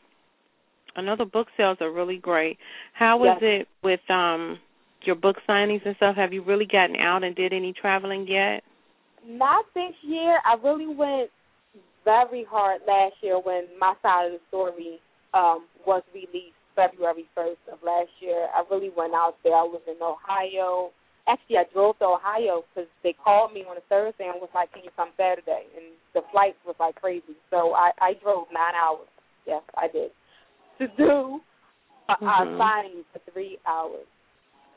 I 0.97 1.03
know 1.03 1.17
the 1.17 1.25
book 1.25 1.47
sales 1.57 1.79
are 1.81 1.93
really 1.93 2.17
great. 2.17 2.59
How 2.93 3.23
is 3.25 3.39
Yes. 3.41 3.43
it 3.43 3.69
with 3.83 4.11
um 4.11 4.59
your 5.03 5.15
book 5.15 5.37
signings 5.49 5.85
and 5.87 5.95
stuff? 5.97 6.17
Have 6.17 6.33
you 6.33 6.43
really 6.43 6.67
gotten 6.67 6.97
out 6.97 7.23
and 7.23 7.37
did 7.37 7.53
any 7.53 7.73
traveling 7.73 8.27
yet? 8.27 8.63
Not 9.27 9.65
this 9.75 9.95
year. 10.03 10.41
I 10.45 10.55
really 10.63 10.87
went 10.87 11.31
very 12.05 12.45
hard 12.49 12.81
last 12.87 13.15
year 13.23 13.39
when 13.39 13.67
my 13.79 13.95
side 14.03 14.27
of 14.27 14.33
the 14.33 14.41
story 14.49 14.99
um, 15.35 15.67
was 15.87 16.03
released 16.15 16.57
February 16.75 17.27
1st 17.37 17.73
of 17.73 17.79
last 17.85 18.11
year. 18.21 18.49
I 18.55 18.63
really 18.71 18.91
went 18.97 19.13
out 19.15 19.35
there. 19.45 19.55
I 19.55 19.63
was 19.63 19.83
in 19.87 20.01
Ohio. 20.01 20.91
Actually, 21.29 21.59
I 21.59 21.65
drove 21.73 21.99
to 21.99 22.07
Ohio 22.17 22.65
because 22.73 22.89
they 23.05 23.13
called 23.13 23.53
me 23.53 23.61
on 23.69 23.77
a 23.77 23.85
Thursday 23.89 24.25
and 24.33 24.41
was 24.41 24.51
like, 24.55 24.73
"Can 24.73 24.83
you 24.83 24.91
come 24.97 25.11
Saturday?" 25.17 25.67
And 25.77 25.93
the 26.15 26.23
flight 26.33 26.57
was 26.67 26.77
like 26.81 26.97
crazy, 26.97 27.37
so 27.51 27.75
I 27.75 27.91
I 28.01 28.15
drove 28.23 28.49
nine 28.53 28.75
hours. 28.75 29.09
Yes, 29.47 29.63
I 29.77 29.89
did 29.89 30.11
to 30.79 30.89
do 30.97 31.41
a, 32.09 32.13
a 32.13 32.47
Mhm. 32.47 32.59
signing 32.59 33.05
for 33.13 33.19
three 33.33 33.59
hours. 33.67 34.07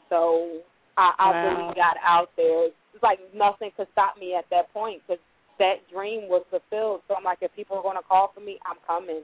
So 0.10 0.62
I, 0.98 1.14
I 1.18 1.32
Wow. 1.32 1.44
really 1.44 1.74
got 1.76 1.98
out 2.04 2.30
there. 2.36 2.66
It's 2.68 3.04
like 3.04 3.20
nothing 3.34 3.72
could 3.78 3.88
stop 3.94 4.18
me 4.18 4.36
at 4.36 4.46
that 4.50 4.72
point 4.74 5.02
because 5.08 5.22
that 5.60 5.88
dream 5.90 6.28
was 6.28 6.44
fulfilled. 6.50 7.02
So 7.08 7.16
I'm 7.16 7.24
like, 7.24 7.40
if 7.42 7.54
people 7.56 7.78
are 7.78 7.84
going 7.84 7.98
to 7.98 8.04
call 8.04 8.32
for 8.34 8.42
me, 8.42 8.60
I'm 8.66 8.78
coming. 8.86 9.24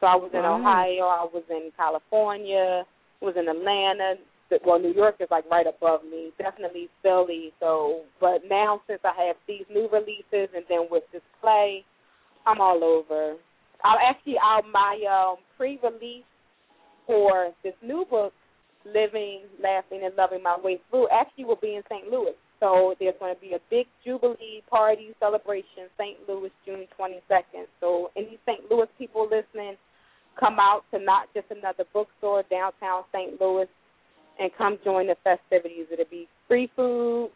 So 0.00 0.06
I 0.06 0.16
was 0.16 0.30
in 0.32 0.40
Wow. 0.40 0.60
Ohio, 0.60 1.04
I 1.08 1.24
was 1.24 1.44
in 1.50 1.72
California, 1.76 2.84
was 3.20 3.34
in 3.36 3.48
Atlanta. 3.48 4.14
Well, 4.64 4.78
New 4.78 4.92
York 4.92 5.16
is 5.20 5.28
like 5.30 5.44
right 5.50 5.66
above 5.66 6.04
me. 6.04 6.30
Definitely 6.38 6.88
Philly. 7.02 7.52
So, 7.60 8.02
but 8.20 8.42
now 8.48 8.80
since 8.86 9.00
I 9.04 9.26
have 9.26 9.36
these 9.46 9.64
new 9.70 9.88
releases 9.92 10.54
and 10.54 10.64
then 10.68 10.86
with 10.90 11.04
this 11.12 11.22
play, 11.40 11.84
I'm 12.46 12.60
all 12.60 12.82
over. 12.84 13.34
I'm 13.84 13.98
actually 14.08 14.36
out 14.42 14.62
my 14.72 14.98
um, 15.10 15.36
pre-release 15.56 16.24
for 17.06 17.52
this 17.62 17.74
new 17.82 18.04
book, 18.08 18.32
Living, 18.84 19.42
Laughing, 19.62 20.02
and 20.04 20.14
Loving 20.16 20.42
My 20.42 20.56
Way 20.62 20.80
Through, 20.90 21.08
actually 21.10 21.44
will 21.44 21.60
be 21.60 21.74
in 21.74 21.82
St. 21.90 22.10
Louis. 22.10 22.34
So 22.60 22.94
there's 22.98 23.14
going 23.20 23.34
to 23.34 23.40
be 23.40 23.52
a 23.52 23.60
big 23.70 23.86
Jubilee 24.04 24.62
party 24.70 25.14
celebration, 25.20 25.92
St. 25.98 26.16
Louis, 26.28 26.50
June 26.64 26.86
22nd. 26.98 27.66
So 27.80 28.10
any 28.16 28.38
St. 28.46 28.70
Louis 28.70 28.88
people 28.98 29.28
listening, 29.28 29.76
come 30.38 30.58
out 30.60 30.82
to 30.92 30.98
not 30.98 31.28
just 31.34 31.46
another 31.50 31.84
bookstore 31.92 32.44
downtown 32.50 33.04
St. 33.12 33.40
Louis 33.40 33.68
and 34.38 34.50
come 34.56 34.78
join 34.84 35.06
the 35.06 35.16
festivities. 35.24 35.86
It'll 35.92 36.04
be 36.10 36.28
free 36.48 36.70
food, 36.76 37.30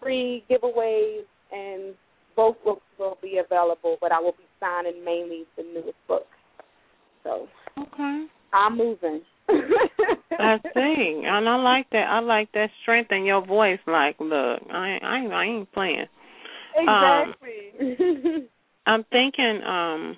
free 0.00 0.44
giveaways, 0.50 1.22
and 1.52 1.94
both 2.34 2.56
books 2.64 2.82
will 2.98 3.18
be 3.22 3.40
available, 3.44 3.96
but 4.00 4.12
I 4.12 4.20
will 4.20 4.32
be 4.32 4.44
signing 4.58 5.04
mainly 5.04 5.44
the 5.56 5.62
newest 5.62 5.98
book. 6.08 6.26
So 7.24 7.48
Okay. 7.78 8.26
I'm 8.52 8.76
moving. 8.76 9.22
I 10.38 10.58
see, 10.74 11.22
and 11.24 11.48
I 11.48 11.56
like 11.56 11.88
that. 11.90 12.06
I 12.08 12.20
like 12.20 12.50
that 12.52 12.70
strength 12.82 13.12
in 13.12 13.24
your 13.24 13.44
voice. 13.46 13.78
Like, 13.86 14.16
look, 14.18 14.60
I 14.70 14.98
I, 15.02 15.18
ain't- 15.18 15.32
I 15.32 15.44
ain't 15.44 15.72
playing. 15.72 16.06
Exactly. 16.76 18.48
I'm 18.86 19.04
thinking, 19.12 19.60
um, 19.66 20.16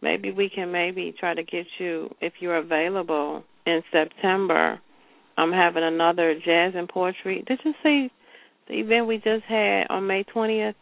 maybe 0.00 0.30
we 0.30 0.48
can 0.48 0.72
maybe 0.72 1.14
try 1.18 1.34
to 1.34 1.42
get 1.42 1.66
you 1.78 2.14
if 2.20 2.34
you're 2.40 2.56
available 2.56 3.44
in 3.66 3.82
September. 3.92 4.80
I'm 5.36 5.52
having 5.52 5.82
another 5.84 6.34
jazz 6.34 6.72
and 6.74 6.88
poetry. 6.88 7.44
Did 7.46 7.60
you 7.64 7.72
see 7.82 8.10
the 8.68 8.74
event 8.74 9.06
we 9.06 9.16
just 9.16 9.44
had 9.48 9.84
on 9.90 10.06
May 10.06 10.24
20th? 10.34 10.74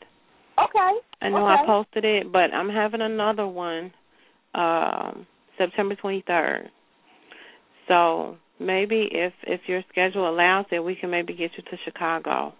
okay. 0.62 0.92
I 1.22 1.28
know 1.28 1.46
okay. 1.48 1.62
I 1.62 1.66
posted 1.66 2.04
it, 2.04 2.32
but 2.32 2.52
I'm 2.52 2.68
having 2.68 3.00
another 3.00 3.46
one 3.46 3.92
um 4.54 5.26
September 5.58 5.96
23rd. 5.96 6.68
So 7.88 8.36
maybe 8.60 9.08
if 9.10 9.32
if 9.46 9.62
your 9.66 9.82
schedule 9.90 10.28
allows 10.28 10.66
it, 10.70 10.80
we 10.80 10.94
can 10.94 11.10
maybe 11.10 11.32
get 11.34 11.50
you 11.56 11.62
to 11.64 11.76
Chicago 11.84 12.54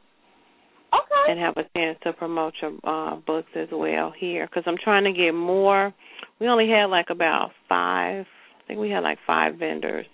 Okay. 0.93 1.31
and 1.31 1.41
have 1.41 1.57
a 1.57 1.65
chance 1.77 1.99
to 2.05 2.13
promote 2.13 2.55
your 2.63 2.73
uh, 2.85 3.17
books 3.17 3.49
as 3.57 3.69
well 3.73 4.13
here. 4.17 4.47
Because 4.47 4.65
I'm 4.67 4.77
trying 4.83 5.05
to 5.05 5.13
get 5.13 5.33
more. 5.33 5.93
We 6.41 6.49
only 6.49 6.69
had 6.69 6.87
like 6.87 7.07
about 7.11 7.51
five. 7.69 8.27
I 8.27 8.67
think 8.67 8.81
we 8.81 8.91
had 8.91 9.01
like 9.03 9.19
five 9.27 9.57
vendors, 9.57 10.07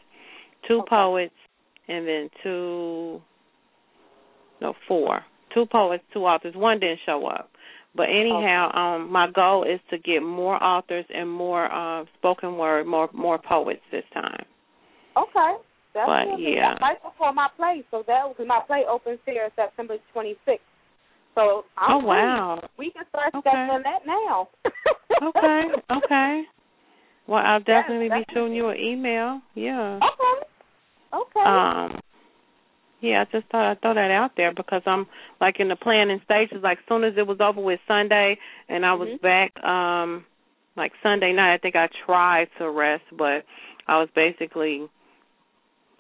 two 0.67 0.81
Okay. 0.81 0.89
poets, 0.89 1.35
and 1.91 2.07
then 2.07 2.31
two. 2.43 3.21
No, 4.61 4.75
four. 4.87 5.23
Two 5.55 5.67
poets, 5.67 6.05
two 6.13 6.21
authors. 6.21 6.55
One 6.55 6.79
didn't 6.79 7.01
show 7.07 7.27
up. 7.27 7.51
But 7.95 8.05
anyhow, 8.05 8.71
um, 8.73 9.11
my 9.11 9.29
goal 9.31 9.65
is 9.65 9.81
to 9.91 9.99
get 9.99 10.21
more 10.21 10.63
authors 10.63 11.05
and 11.13 11.29
more 11.29 11.67
uh, 11.73 12.05
spoken 12.19 12.57
word, 12.57 12.87
more 12.87 13.09
more 13.13 13.39
poets 13.39 13.81
this 13.91 14.05
time. 14.15 14.45
Okay. 15.17 15.57
That's 15.93 16.07
But, 16.07 16.39
yeah. 16.39 16.75
That's 16.75 16.83
right 16.83 17.03
before 17.03 17.33
my 17.33 17.49
play. 17.57 17.83
So 17.91 18.05
that 18.07 18.23
because 18.29 18.47
my 18.47 18.61
play 18.67 18.85
opens 18.89 19.19
here 19.27 19.51
September 19.57 19.97
26th. 20.15 20.59
So 21.35 21.65
I'm 21.77 21.97
oh 21.97 22.07
wow. 22.07 22.69
We 22.79 22.93
can 22.93 23.05
start 23.09 23.35
Okay. 23.35 23.51
scheduling 23.51 23.83
that 23.83 24.07
now. 24.07 24.49
Okay. 25.23 25.63
Okay. 25.93 26.43
Well, 27.27 27.43
I'll 27.45 27.61
definitely 27.61 28.07
be 28.09 28.25
definitely. 28.25 28.35
shooting 28.35 28.55
you 28.55 28.69
an 28.69 28.79
email. 28.79 29.41
Yeah. 29.55 29.97
Okay. 29.97 30.47
Okay. 31.13 31.41
Um. 31.41 32.01
Yeah, 33.01 33.23
I 33.23 33.33
just 33.33 33.51
thought 33.51 33.71
I'd 33.71 33.81
throw 33.81 33.95
that 33.95 34.11
out 34.11 34.33
there 34.37 34.53
because 34.55 34.83
I'm 34.85 35.07
like 35.41 35.59
in 35.59 35.69
the 35.69 35.77
planning 35.77 36.21
stages. 36.25 36.63
Like 36.63 36.79
soon 36.87 37.03
as 37.03 37.15
it 37.17 37.27
was 37.27 37.39
over 37.41 37.61
with 37.61 37.81
Sunday 37.89 38.39
and 38.69 38.85
I 38.85 38.93
was 38.93 39.09
Mhm. 39.09 39.21
back, 39.23 39.65
um, 39.65 40.27
like 40.77 40.93
Sunday 41.03 41.33
night, 41.33 41.55
I 41.55 41.59
think 41.59 41.77
I 41.77 41.87
tried 42.05 42.49
to 42.59 42.71
rest, 42.71 43.05
but 43.13 43.45
I 43.87 43.99
was 43.99 44.11
basically 44.11 44.89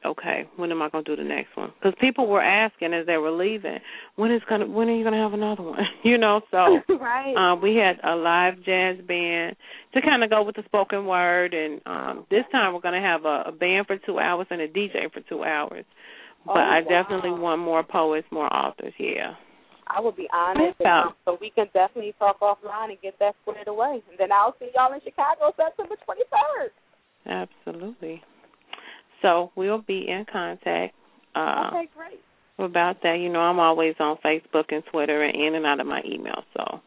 okay, 0.05 0.49
when 0.57 0.71
am 0.71 0.83
I 0.83 0.89
going 0.89 1.05
to 1.05 1.17
do 1.17 1.23
the 1.23 1.29
next 1.29 1.57
one? 1.57 1.73
Because 1.79 1.97
people 2.01 2.27
were 2.27 2.43
asking 2.43 2.95
as 2.95 3.07
they 3.07 3.17
were 3.17 3.31
leaving, 3.31 3.79
when 4.17 4.33
is 4.33 4.43
gonna, 4.49 4.67
when 4.67 4.89
are 4.89 4.97
you 4.97 5.05
going 5.05 5.15
to 5.15 5.21
have 5.21 5.33
another 5.33 5.63
one? 5.63 5.81
you 6.05 6.19
know, 6.19 6.41
so 6.51 6.81
right. 6.95 7.35
um, 7.37 7.61
we 7.61 7.77
had 7.77 7.99
a 8.09 8.17
live 8.17 8.55
jazz 8.65 8.97
band 9.07 9.57
to 9.95 10.01
kind 10.03 10.25
of 10.25 10.31
go 10.31 10.43
with 10.43 10.57
the 10.57 10.63
spoken 10.65 11.07
word, 11.07 11.55
and 11.55 11.81
um, 11.87 12.27
this 12.31 12.45
time 12.53 12.75
we're 12.75 12.81
going 12.81 13.01
to 13.01 13.07
have 13.07 13.25
a, 13.25 13.45
a 13.49 13.53
band 13.53 13.87
for 13.87 13.97
two 13.99 14.19
hours 14.19 14.47
and 14.51 14.61
a 14.61 14.69
DJ 14.69 15.13
for 15.13 15.21
two 15.29 15.45
hours. 15.45 15.85
But 16.47 16.57
oh, 16.57 16.61
I 16.61 16.81
wow. 16.81 17.03
definitely 17.03 17.39
want 17.39 17.61
more 17.61 17.83
poets, 17.83 18.27
more 18.31 18.53
authors. 18.53 18.95
Yeah. 18.99 19.35
I 19.87 20.01
would 20.01 20.17
be 20.17 20.29
honest. 20.33 20.77
Yeah. 20.81 21.03
um, 21.03 21.15
so 21.25 21.37
we 21.41 21.51
can 21.51 21.67
definitely 21.75 22.15
talk 22.19 22.41
offline 22.41 22.91
and 22.91 23.01
get 23.03 23.19
that 23.19 23.35
squared 23.43 23.69
away. 23.69 24.03
And 24.09 24.19
then 24.19 24.33
I'll 24.33 24.55
see 24.59 24.69
y'all 24.75 24.93
in 24.93 25.01
Chicago 25.03 25.53
September 25.57 25.97
23rd. 26.09 26.71
Absolutely. 27.27 28.23
So 29.23 29.51
we'll 29.57 29.83
be 29.83 30.07
in 30.09 30.25
contact. 30.31 30.95
Uh, 31.35 31.69
okay, 31.69 31.89
great. 31.97 32.21
About 32.59 32.97
that, 33.03 33.15
you 33.15 33.31
know, 33.31 33.41
I'm 33.41 33.59
always 33.59 33.95
on 34.01 34.19
Facebook 34.25 34.65
and 34.69 34.83
Twitter 34.91 35.23
and 35.23 35.35
in 35.35 35.55
and 35.55 35.65
out 35.65 35.81
of 35.81 35.87
my 35.87 36.03
email, 36.05 36.45
so 36.55 36.81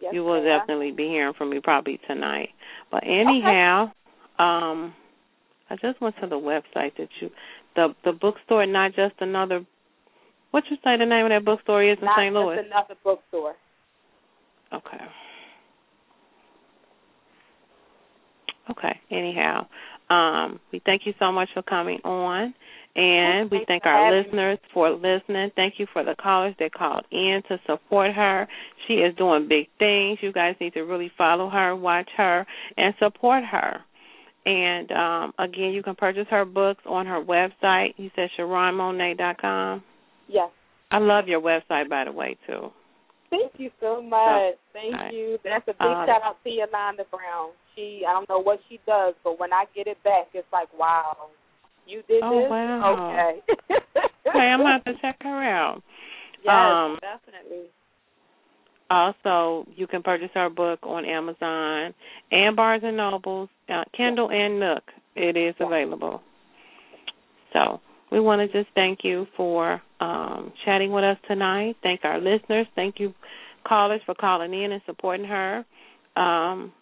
Yes, 0.00 0.14
you 0.14 0.24
will 0.24 0.42
definitely 0.42 0.92
be 0.92 1.08
hearing 1.08 1.34
from 1.36 1.50
me 1.50 1.60
probably 1.62 2.00
tonight. 2.06 2.48
But 2.90 3.02
anyhow, 3.04 3.92
um, 4.38 4.94
I 5.68 5.76
just 5.80 6.00
went 6.00 6.14
to 6.22 6.26
the 6.26 6.36
website 6.36 6.96
that 6.96 7.08
you, 7.20 7.30
the 7.76 7.94
the 8.04 8.12
bookstore, 8.12 8.64
not 8.66 8.94
just 8.94 9.14
another. 9.20 9.66
What 10.52 10.64
you 10.70 10.76
say 10.82 10.96
the 10.98 11.04
name 11.04 11.26
of 11.26 11.30
that 11.30 11.44
bookstore 11.44 11.84
is 11.84 11.98
in 12.00 12.06
Not 12.06 12.18
St. 12.18 12.34
Louis? 12.34 12.56
just 12.56 12.66
another 12.66 12.94
bookstore. 13.04 13.54
Okay. 14.72 15.04
Okay. 18.70 19.00
Anyhow, 19.10 19.66
um, 20.10 20.60
we 20.72 20.82
thank 20.84 21.02
you 21.06 21.14
so 21.18 21.30
much 21.30 21.48
for 21.54 21.62
coming 21.62 22.00
on, 22.04 22.52
and 22.96 23.50
we 23.50 23.64
thank 23.66 23.86
our 23.86 24.20
listeners 24.20 24.58
for 24.74 24.90
listening. 24.90 25.50
Thank 25.54 25.74
you 25.78 25.86
for 25.92 26.04
the 26.04 26.16
callers 26.20 26.54
that 26.58 26.74
called 26.74 27.04
in 27.12 27.42
to 27.48 27.58
support 27.66 28.12
her. 28.12 28.48
She 28.86 28.94
is 28.94 29.14
doing 29.16 29.46
big 29.48 29.68
things. 29.78 30.18
You 30.20 30.32
guys 30.32 30.56
need 30.60 30.74
to 30.74 30.82
really 30.82 31.12
follow 31.16 31.48
her, 31.48 31.76
watch 31.76 32.10
her, 32.16 32.44
and 32.76 32.94
support 32.98 33.44
her. 33.44 33.80
And 34.44 34.90
um, 34.90 35.32
again, 35.38 35.70
you 35.70 35.82
can 35.82 35.94
purchase 35.94 36.26
her 36.30 36.44
books 36.44 36.82
on 36.86 37.06
her 37.06 37.22
website. 37.22 37.94
You 37.96 38.10
said 38.16 38.30
CharronMonaye.com. 38.38 39.84
Yes. 40.28 40.50
I 40.90 40.98
love 40.98 41.28
your 41.28 41.40
website, 41.40 41.88
by 41.88 42.04
the 42.04 42.12
way, 42.12 42.36
too. 42.46 42.70
Thank 43.30 43.52
you 43.58 43.70
so 43.80 44.02
much. 44.02 44.58
Thank 44.72 44.94
Alright. 44.94 45.14
you. 45.14 45.38
That's 45.44 45.66
a 45.68 45.72
big 45.72 45.80
Um, 45.80 46.06
shout 46.06 46.22
out 46.22 46.36
to 46.42 46.50
Yolanda 46.50 47.04
Brown. 47.10 47.50
She, 47.74 48.02
I 48.06 48.12
don't 48.12 48.28
know 48.28 48.40
what 48.40 48.58
she 48.68 48.80
does, 48.86 49.14
but 49.22 49.38
when 49.38 49.52
I 49.52 49.64
get 49.74 49.86
it 49.86 50.02
back, 50.02 50.28
it's 50.34 50.46
like, 50.52 50.68
wow, 50.76 51.30
you 51.86 52.02
did 52.08 52.22
Oh, 52.22 52.40
this. 52.40 52.50
wow. 52.50 53.14
Okay. 53.14 53.42
Okay, 54.26 54.38
I'm 54.38 54.60
to 54.60 54.66
have 54.66 54.84
to 54.84 54.92
check 55.00 55.16
her 55.22 55.42
out. 55.42 55.82
Yes, 56.44 56.54
Um, 56.54 56.98
definitely. 57.00 57.66
Also, 58.90 59.66
you 59.76 59.86
can 59.86 60.02
purchase 60.02 60.30
our 60.34 60.48
book 60.48 60.78
on 60.82 61.04
Amazon 61.04 61.94
and 62.32 62.56
Barnes 62.56 62.82
and 62.84 62.96
Nobles, 62.96 63.48
uh, 63.68 63.84
Kindle 63.94 64.30
and 64.30 64.58
Nook. 64.58 64.82
It 65.16 65.36
is 65.36 65.54
available. 65.60 66.22
So 67.52 67.80
we 68.10 68.20
want 68.20 68.40
to 68.40 68.58
just 68.58 68.72
thank 68.74 69.00
you 69.02 69.26
for 69.36 69.80
um, 70.00 70.52
chatting 70.64 70.92
with 70.92 71.04
us 71.04 71.16
tonight. 71.28 71.76
Thank 71.82 72.00
our 72.04 72.18
listeners. 72.20 72.66
Thank 72.74 72.98
you, 72.98 73.14
callers, 73.66 74.00
for 74.04 74.14
calling 74.14 74.52
in 74.52 74.72
and 74.72 74.82
supporting 74.86 75.26
her. 75.26 75.64
Um, 76.16 76.72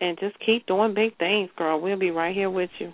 and 0.00 0.18
just 0.18 0.36
keep 0.44 0.66
doing 0.66 0.94
big 0.94 1.16
things, 1.18 1.50
girl. 1.56 1.80
We'll 1.80 1.98
be 1.98 2.10
right 2.10 2.34
here 2.34 2.50
with 2.50 2.70
you. 2.78 2.92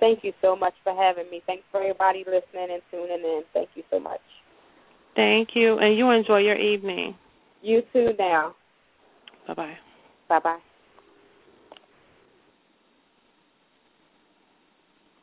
Thank 0.00 0.20
you 0.22 0.32
so 0.40 0.56
much 0.56 0.74
for 0.84 0.94
having 0.94 1.30
me. 1.30 1.42
Thanks 1.46 1.64
for 1.70 1.80
everybody 1.80 2.20
listening 2.20 2.68
and 2.70 2.82
tuning 2.90 3.20
in. 3.22 3.42
Thank 3.52 3.70
you 3.74 3.82
so 3.90 3.98
much. 3.98 4.20
Thank 5.16 5.50
you, 5.54 5.78
and 5.78 5.98
you 5.98 6.10
enjoy 6.10 6.38
your 6.38 6.56
evening. 6.56 7.16
You 7.62 7.82
too 7.92 8.10
now. 8.18 8.54
Bye 9.48 9.54
bye. 9.54 9.74
Bye 10.28 10.38
bye. 10.38 10.58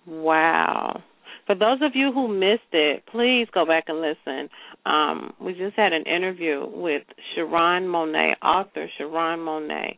Wow. 0.06 1.02
For 1.46 1.54
those 1.54 1.78
of 1.82 1.92
you 1.94 2.12
who 2.12 2.28
missed 2.28 2.74
it, 2.74 3.04
please 3.12 3.48
go 3.54 3.66
back 3.66 3.86
and 3.88 4.02
listen. 4.02 4.50
Um, 4.86 5.34
we 5.40 5.54
just 5.54 5.76
had 5.76 5.94
an 5.94 6.04
interview 6.04 6.66
with 6.68 7.04
Charron 7.36 7.84
Monaye, 7.84 8.34
author 8.42 8.88
Charron 9.00 9.40
Monaye. 9.40 9.98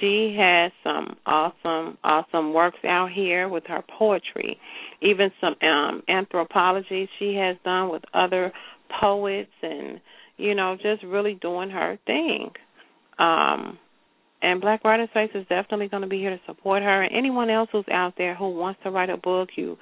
She 0.00 0.36
has 0.38 0.72
some 0.82 1.16
awesome, 1.24 1.98
awesome 2.02 2.52
works 2.52 2.78
out 2.84 3.10
here 3.12 3.48
with 3.48 3.64
her 3.68 3.84
poetry, 3.96 4.58
even 5.00 5.30
some 5.40 5.54
um, 5.62 6.02
anthropology 6.08 7.08
she 7.18 7.34
has 7.34 7.56
done 7.64 7.90
with 7.90 8.02
other 8.12 8.52
poets, 9.00 9.52
and 9.62 10.00
you 10.36 10.54
know, 10.54 10.76
just 10.80 11.04
really 11.04 11.34
doing 11.34 11.70
her 11.70 11.98
thing. 12.06 12.50
Um, 13.18 13.78
and 14.42 14.60
Black 14.60 14.84
Writer 14.84 15.06
Space 15.10 15.30
is 15.34 15.46
definitely 15.48 15.88
going 15.88 16.02
to 16.02 16.08
be 16.08 16.18
here 16.18 16.30
to 16.30 16.40
support 16.46 16.82
her. 16.82 17.02
And 17.02 17.14
anyone 17.14 17.50
else 17.50 17.68
who's 17.72 17.84
out 17.90 18.14
there 18.16 18.34
who 18.34 18.50
wants 18.50 18.80
to 18.84 18.90
write 18.90 19.10
a 19.10 19.16
book, 19.16 19.50
you, 19.56 19.76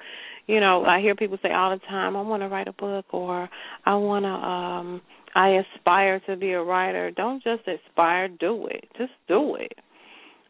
you 0.47 0.59
know, 0.59 0.83
I 0.83 0.99
hear 0.99 1.15
people 1.15 1.37
say 1.43 1.51
all 1.51 1.71
the 1.71 1.85
time, 1.85 2.15
"I 2.15 2.21
want 2.21 2.41
to 2.41 2.47
write 2.47 2.67
a 2.67 2.73
book," 2.73 3.05
or 3.11 3.49
"I 3.85 3.95
want 3.95 4.25
to, 4.25 4.29
um, 4.29 5.01
I 5.35 5.61
aspire 5.75 6.19
to 6.21 6.35
be 6.35 6.53
a 6.53 6.63
writer." 6.63 7.11
Don't 7.11 7.43
just 7.43 7.67
aspire, 7.67 8.27
do 8.27 8.67
it. 8.67 8.89
Just 8.97 9.13
do 9.27 9.55
it. 9.55 9.73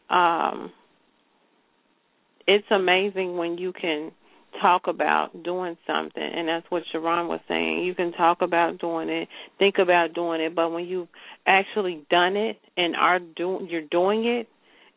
Um, 0.09 0.71
it's 2.47 2.67
amazing 2.71 3.37
when 3.37 3.57
you 3.57 3.73
can 3.73 4.11
talk 4.61 4.83
about 4.87 5.43
doing 5.43 5.77
something 5.85 6.23
and 6.23 6.47
that's 6.47 6.65
what 6.69 6.83
Charron 6.93 7.27
was 7.27 7.39
saying. 7.47 7.83
You 7.83 7.95
can 7.95 8.11
talk 8.11 8.41
about 8.41 8.79
doing 8.79 9.09
it, 9.09 9.27
think 9.59 9.75
about 9.79 10.13
doing 10.13 10.41
it, 10.41 10.55
but 10.55 10.71
when 10.71 10.85
you've 10.85 11.07
actually 11.45 12.05
done 12.09 12.35
it 12.35 12.57
and 12.75 12.95
are 12.95 13.19
doing 13.19 13.67
you're 13.69 13.81
doing 13.81 14.25
it 14.25 14.47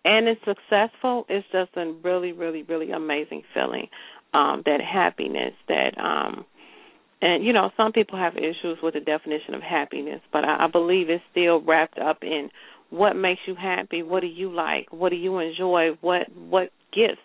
and 0.04 0.28
it's 0.28 0.40
successful, 0.44 1.26
it's 1.28 1.46
just 1.52 1.70
a 1.76 1.92
really, 2.02 2.32
really, 2.32 2.62
really 2.62 2.90
amazing 2.90 3.42
feeling. 3.54 3.88
Um, 4.32 4.62
that 4.64 4.80
happiness 4.80 5.54
that 5.68 5.98
um 5.98 6.44
and 7.22 7.44
you 7.44 7.52
know, 7.52 7.70
some 7.76 7.92
people 7.92 8.18
have 8.18 8.36
issues 8.36 8.78
with 8.82 8.94
the 8.94 9.00
definition 9.00 9.54
of 9.54 9.62
happiness, 9.62 10.20
but 10.32 10.44
I, 10.44 10.64
I 10.64 10.66
believe 10.68 11.10
it's 11.10 11.22
still 11.30 11.60
wrapped 11.60 11.98
up 11.98 12.18
in 12.22 12.50
what 12.90 13.14
makes 13.14 13.40
you 13.46 13.54
happy, 13.54 14.02
what 14.02 14.20
do 14.20 14.26
you 14.26 14.52
like, 14.52 14.92
what 14.92 15.10
do 15.10 15.16
you 15.16 15.38
enjoy, 15.38 15.90
what 16.00 16.28
what 16.34 16.70
gifts 16.92 17.20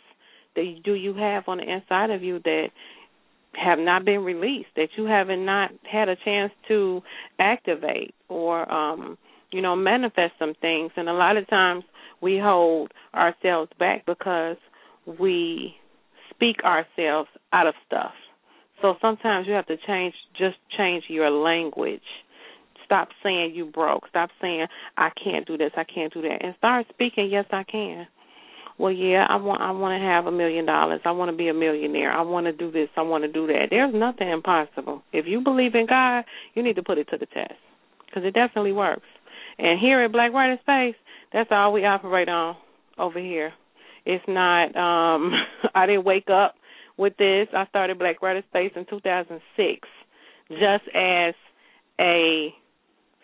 do 0.55 0.93
you 0.93 1.13
have 1.13 1.43
on 1.47 1.57
the 1.57 1.63
inside 1.63 2.09
of 2.09 2.23
you 2.23 2.39
that 2.43 2.67
have 3.53 3.79
not 3.79 4.03
been 4.03 4.23
released 4.23 4.69
that 4.75 4.89
you 4.97 5.05
haven't 5.05 5.45
not 5.45 5.71
had 5.89 6.09
a 6.09 6.15
chance 6.15 6.51
to 6.67 7.01
activate 7.39 8.13
or 8.27 8.69
um 8.71 9.17
you 9.51 9.61
know 9.61 9.75
manifest 9.75 10.33
some 10.39 10.53
things? 10.61 10.91
And 10.95 11.09
a 11.09 11.13
lot 11.13 11.37
of 11.37 11.47
times 11.47 11.83
we 12.21 12.39
hold 12.39 12.91
ourselves 13.13 13.71
back 13.79 14.05
because 14.05 14.57
we 15.19 15.75
speak 16.31 16.57
ourselves 16.63 17.29
out 17.53 17.67
of 17.67 17.75
stuff. 17.85 18.13
So 18.81 18.95
sometimes 19.01 19.47
you 19.47 19.53
have 19.53 19.67
to 19.67 19.77
change 19.87 20.13
just 20.37 20.57
change 20.77 21.05
your 21.07 21.29
language. 21.29 22.01
Stop 22.85 23.09
saying 23.23 23.53
you 23.55 23.65
broke. 23.65 24.07
Stop 24.09 24.29
saying 24.41 24.67
i 24.97 25.09
can't 25.23 25.47
do 25.47 25.57
this. 25.57 25.71
I 25.75 25.83
can't 25.83 26.13
do 26.13 26.21
that. 26.21 26.43
And 26.43 26.55
start 26.57 26.85
speaking 26.89 27.29
yes 27.31 27.45
i 27.51 27.63
can 27.63 28.07
well 28.77 28.91
yeah 28.91 29.25
i 29.29 29.35
want 29.35 29.61
i 29.61 29.71
want 29.71 29.99
to 29.99 30.05
have 30.05 30.25
a 30.25 30.31
million 30.31 30.65
dollars. 30.65 31.01
I 31.05 31.11
want 31.11 31.31
to 31.31 31.37
be 31.37 31.47
a 31.47 31.53
millionaire. 31.53 32.11
I 32.11 32.21
want 32.21 32.45
to 32.45 32.51
do 32.51 32.71
this. 32.71 32.89
I 32.97 33.01
want 33.01 33.23
to 33.23 33.31
do 33.31 33.47
that. 33.47 33.67
There's 33.69 33.93
nothing 33.93 34.29
impossible. 34.29 35.03
If 35.13 35.25
you 35.27 35.41
believe 35.41 35.75
in 35.75 35.85
god 35.87 36.25
you 36.53 36.63
need 36.63 36.75
to 36.75 36.83
put 36.83 36.97
it 36.97 37.07
to 37.09 37.17
the 37.17 37.25
test 37.25 37.53
because 38.05 38.23
it 38.23 38.33
definitely 38.33 38.73
works. 38.73 39.07
And 39.57 39.79
here 39.79 40.01
at 40.01 40.11
black 40.11 40.33
writer 40.33 40.57
space 40.61 40.95
that's 41.33 41.49
all 41.51 41.73
we 41.73 41.85
operate 41.85 42.29
on 42.29 42.55
over 42.97 43.19
here. 43.19 43.53
It's 44.05 44.23
not 44.27 44.75
um 44.75 45.31
i 45.75 45.85
didn't 45.85 46.05
wake 46.05 46.29
up 46.29 46.55
with 46.97 47.17
this. 47.17 47.47
I 47.53 47.65
started 47.67 47.99
black 47.99 48.21
writer 48.21 48.43
space 48.49 48.71
in 48.75 48.85
2006 48.89 49.87
just 50.49 50.83
as 50.95 51.33
a 51.99 52.53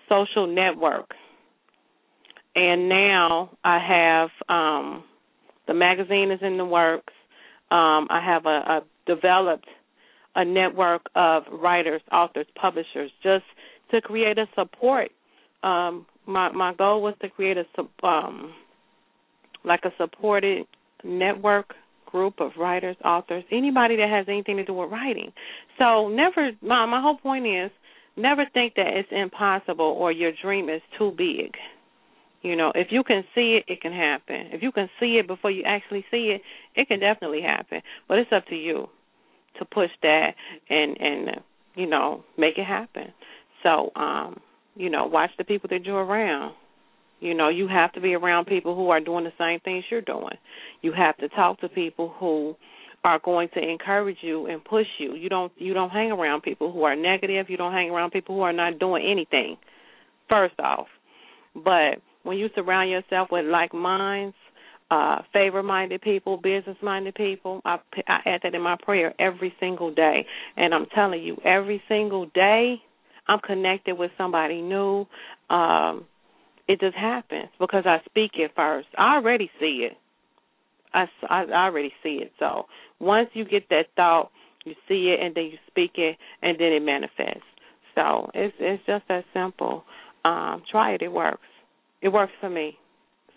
social 0.10 0.47
network. 0.47 1.12
And 2.56 2.89
now 2.89 3.58
i 3.64 3.80
have 3.80 4.30
um 4.49 5.04
the 5.72 5.78
magazine 5.78 6.32
is 6.32 6.39
in 6.41 6.57
the 6.57 6.65
works. 6.65 7.13
Um, 7.72 8.07
I 8.09 8.22
have 8.26 8.45
a, 8.45 8.49
a 8.49 8.82
developed 9.05 9.67
a 10.36 10.43
network 10.43 11.03
of 11.15 11.43
writers, 11.49 12.01
authors, 12.11 12.45
publishers, 12.59 13.09
just 13.24 13.45
to 13.91 14.01
create 14.01 14.38
a 14.38 14.47
support. 14.53 15.11
Um, 15.63 16.05
my 16.28 16.51
my 16.51 16.74
goal 16.74 17.01
was 17.01 17.15
to 17.22 17.30
create 17.30 17.55
a 17.57 18.05
um, 18.05 18.53
like 19.63 19.82
a 19.86 19.93
supported 19.97 20.65
network 21.05 21.74
group 22.05 22.41
of 22.41 22.51
writers, 22.59 22.97
authors, 23.05 23.45
anybody 23.49 23.95
that 23.95 24.09
has 24.09 24.26
anything 24.28 24.57
to 24.57 24.65
do 24.65 24.74
with 24.74 24.91
writing. 24.91 25.32
So 25.80 26.09
never 26.09 26.51
my 26.61 26.86
my 26.86 26.99
whole 27.01 27.17
point 27.17 27.47
is 27.47 27.72
never 28.17 28.43
think 28.53 28.74
that 28.76 28.88
it's 28.88 29.09
impossible 29.09 29.95
or 29.97 30.11
your 30.11 30.34
dream 30.41 30.67
is 30.67 30.82
too 30.97 31.13
big. 31.17 31.55
You 32.41 32.55
know, 32.55 32.71
if 32.75 32.87
you 32.91 33.03
can 33.03 33.23
see 33.35 33.59
it, 33.59 33.71
it 33.71 33.81
can 33.81 33.93
happen. 33.93 34.47
If 34.51 34.63
you 34.63 34.71
can 34.71 34.89
see 34.99 35.17
it 35.19 35.27
before 35.27 35.51
you 35.51 35.63
actually 35.65 36.05
see 36.09 36.35
it, 36.35 36.41
it 36.75 36.87
can 36.87 36.99
definitely 36.99 37.41
happen. 37.41 37.81
But 38.07 38.19
it's 38.19 38.31
up 38.31 38.47
to 38.47 38.55
you. 38.55 38.87
to 39.59 39.65
push 39.65 39.91
that 40.01 40.31
and 40.69 40.97
and 40.99 41.41
you 41.75 41.87
know 41.87 42.23
make 42.37 42.57
it 42.57 42.65
happen. 42.65 43.13
So 43.63 43.91
um, 43.95 44.39
you 44.75 44.89
know, 44.89 45.05
watch 45.05 45.31
the 45.37 45.43
people 45.43 45.69
that 45.71 45.85
you're 45.85 46.03
around. 46.03 46.55
You 47.19 47.35
know, 47.35 47.49
you 47.49 47.67
have 47.67 47.91
to 47.93 48.01
be 48.01 48.15
around 48.15 48.45
people 48.45 48.75
who 48.75 48.89
are 48.89 48.99
doing 48.99 49.25
the 49.25 49.33
same 49.37 49.59
things 49.59 49.83
you're 49.91 50.01
doing. 50.01 50.37
You 50.81 50.91
have 50.93 51.17
to 51.17 51.29
talk 51.29 51.59
to 51.61 51.69
people 51.69 52.13
who 52.19 52.55
are 53.03 53.19
going 53.23 53.49
to 53.53 53.59
encourage 53.61 54.17
you 54.21 54.47
and 54.47 54.63
push 54.63 54.87
you. 54.97 55.15
You 55.15 55.29
don't 55.29 55.51
you 55.57 55.73
don't 55.73 55.89
hang 55.89 56.11
around 56.11 56.41
people 56.41 56.71
who 56.71 56.83
are 56.83 56.95
negative. 56.95 57.47
You 57.49 57.57
don't 57.57 57.73
hang 57.73 57.89
around 57.91 58.11
people 58.11 58.35
who 58.35 58.41
are 58.41 58.53
not 58.53 58.79
doing 58.79 59.05
anything. 59.09 59.57
First 60.29 60.59
off, 60.59 60.87
but 61.53 62.01
when 62.24 62.38
you 62.38 62.49
surround 62.55 62.89
yourself 62.89 63.30
with 63.32 63.45
like 63.45 63.74
minds, 63.74 64.36
uh, 64.89 65.22
favor-minded 65.32 66.01
people, 66.01 66.38
business-minded 66.38 67.15
people, 67.15 67.61
I, 67.63 67.78
I 68.07 68.19
add 68.26 68.41
that 68.43 68.53
in 68.53 68.61
my 68.61 68.76
prayer 68.82 69.13
every 69.19 69.53
single 69.59 69.93
day. 69.93 70.26
And 70.57 70.74
I'm 70.74 70.86
telling 70.93 71.24
you, 71.24 71.38
every 71.45 71.82
single 71.88 72.26
day, 72.28 72.76
I'm 73.28 73.39
connected 73.39 73.97
with 73.97 74.11
somebody 74.17 74.61
new. 74.61 75.05
Um, 75.49 76.05
it 76.67 76.80
just 76.80 76.95
happens 76.95 77.49
because 77.59 77.84
I 77.86 77.99
speak 78.05 78.32
it 78.36 78.51
first. 78.55 78.88
I 78.97 79.15
already 79.15 79.49
see 79.59 79.88
it. 79.89 79.97
I, 80.93 81.05
I, 81.30 81.43
I 81.43 81.65
already 81.65 81.93
see 82.03 82.19
it. 82.22 82.32
So 82.39 82.65
once 82.99 83.30
you 83.34 83.45
get 83.45 83.69
that 83.69 83.86
thought, 83.95 84.32
you 84.65 84.74
see 84.88 85.15
it, 85.17 85.26
and 85.26 85.34
then 85.34 85.45
you 85.45 85.57
speak 85.67 85.91
it, 85.95 86.17
and 86.41 86.59
then 86.59 86.67
it 86.74 86.84
manifests. 86.84 87.41
So 87.95 88.30
it's 88.34 88.53
it's 88.59 88.84
just 88.86 89.07
that 89.07 89.24
simple. 89.34 89.84
Um, 90.24 90.63
try 90.69 90.91
it; 90.91 91.01
it 91.01 91.11
works. 91.11 91.41
It 92.02 92.10
works 92.10 92.34
for 92.39 92.49
me. 92.49 92.78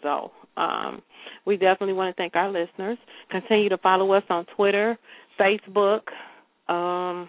So 0.02 0.30
um, 0.56 1.02
we 1.46 1.56
definitely 1.56 1.94
want 1.94 2.14
to 2.14 2.20
thank 2.20 2.36
our 2.36 2.50
listeners. 2.50 2.98
Continue 3.30 3.68
to 3.70 3.78
follow 3.78 4.12
us 4.12 4.24
on 4.28 4.46
Twitter, 4.56 4.98
Facebook. 5.38 6.02
Um, 6.68 7.28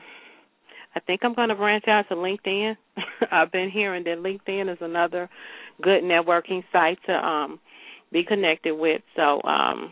I 0.95 1.01
think 1.05 1.21
I'm 1.23 1.33
going 1.33 1.49
to 1.49 1.55
branch 1.55 1.85
out 1.87 2.07
to 2.09 2.15
LinkedIn. 2.15 2.75
I've 3.31 3.51
been 3.51 3.69
hearing 3.69 4.03
that 4.05 4.17
LinkedIn 4.19 4.71
is 4.71 4.77
another 4.81 5.29
good 5.81 6.03
networking 6.03 6.63
site 6.71 6.99
to 7.07 7.13
um, 7.13 7.59
be 8.11 8.23
connected 8.23 8.75
with. 8.75 9.01
So 9.15 9.41
um, 9.43 9.91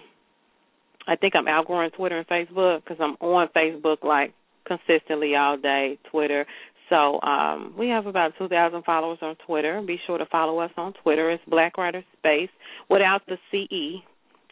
I 1.07 1.15
think 1.19 1.35
I'm 1.35 1.47
outgrowing 1.47 1.91
Twitter 1.91 2.19
and 2.19 2.27
Facebook 2.27 2.83
because 2.83 2.97
I'm 3.01 3.15
on 3.19 3.49
Facebook 3.55 4.03
like 4.03 4.33
consistently 4.65 5.35
all 5.35 5.57
day. 5.57 5.99
Twitter. 6.09 6.45
So 6.93 7.19
um, 7.21 7.73
we 7.77 7.89
have 7.89 8.05
about 8.05 8.33
2,000 8.37 8.83
followers 8.83 9.17
on 9.23 9.35
Twitter. 9.47 9.81
Be 9.81 9.99
sure 10.05 10.19
to 10.19 10.27
follow 10.27 10.59
us 10.59 10.69
on 10.77 10.93
Twitter. 11.01 11.31
It's 11.31 11.43
Black 11.47 11.75
Writer 11.75 12.05
Space 12.19 12.51
without 12.87 13.23
the 13.25 13.39
CE, 13.49 14.03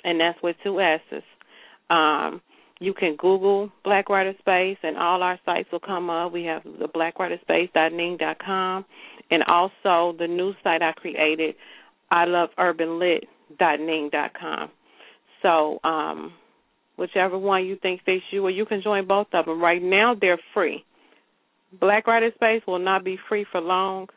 and 0.04 0.20
that's 0.20 0.42
with 0.42 0.56
two 0.64 0.82
S's. 0.82 1.22
Um, 1.92 2.42
you 2.80 2.96
can 2.96 3.16
Google 3.16 3.70
Black 3.84 4.10
Writer 4.10 4.34
Space, 4.40 4.80
and 4.82 4.98
all 4.98 5.22
our 5.22 5.40
sites 5.46 5.70
will 5.72 5.82
come 5.82 6.10
up. 6.10 6.34
We 6.34 6.46
have 6.46 6.64
the 6.64 6.88
blackwriterspace.ning.com, 6.88 8.86
and 9.30 9.44
also 9.44 10.18
the 10.18 10.28
new 10.28 10.54
site 10.64 10.82
I 10.82 10.94
created, 10.94 11.54
I 12.10 12.26
love 12.26 12.50
urbanlit.ning.com. 12.58 14.72
So 15.44 15.80
um, 15.84 16.34
whichever 16.98 17.38
one 17.38 17.68
you 17.68 17.78
think 17.80 18.02
fits 18.04 18.24
you, 18.32 18.44
or 18.44 18.50
you 18.50 18.66
can 18.66 18.82
join 18.82 19.06
both 19.08 19.28
of 19.32 19.46
them. 19.46 19.62
Right 19.62 19.84
now, 19.84 20.16
they're 20.20 20.40
free. 20.56 20.84
Black 21.80 22.08
Writer 22.08 22.32
Space 22.36 22.62
will 22.68 22.80
not 22.80 23.04
be 23.04 23.18
free 23.30 23.46
for 23.52 23.62
long. 23.62 24.08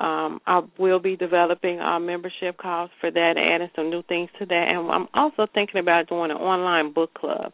Um, 0.00 0.40
I 0.46 0.62
will 0.78 0.98
be 0.98 1.16
developing 1.16 1.78
our 1.78 2.00
membership 2.00 2.56
costs 2.58 2.94
for 3.00 3.10
that, 3.10 3.34
adding 3.38 3.70
some 3.76 3.90
new 3.90 4.02
things 4.02 4.28
to 4.38 4.46
that, 4.46 4.66
and 4.68 4.90
I'm 4.90 5.06
also 5.14 5.46
thinking 5.54 5.80
about 5.80 6.08
doing 6.08 6.30
an 6.32 6.36
online 6.36 6.92
book 6.92 7.14
club. 7.14 7.52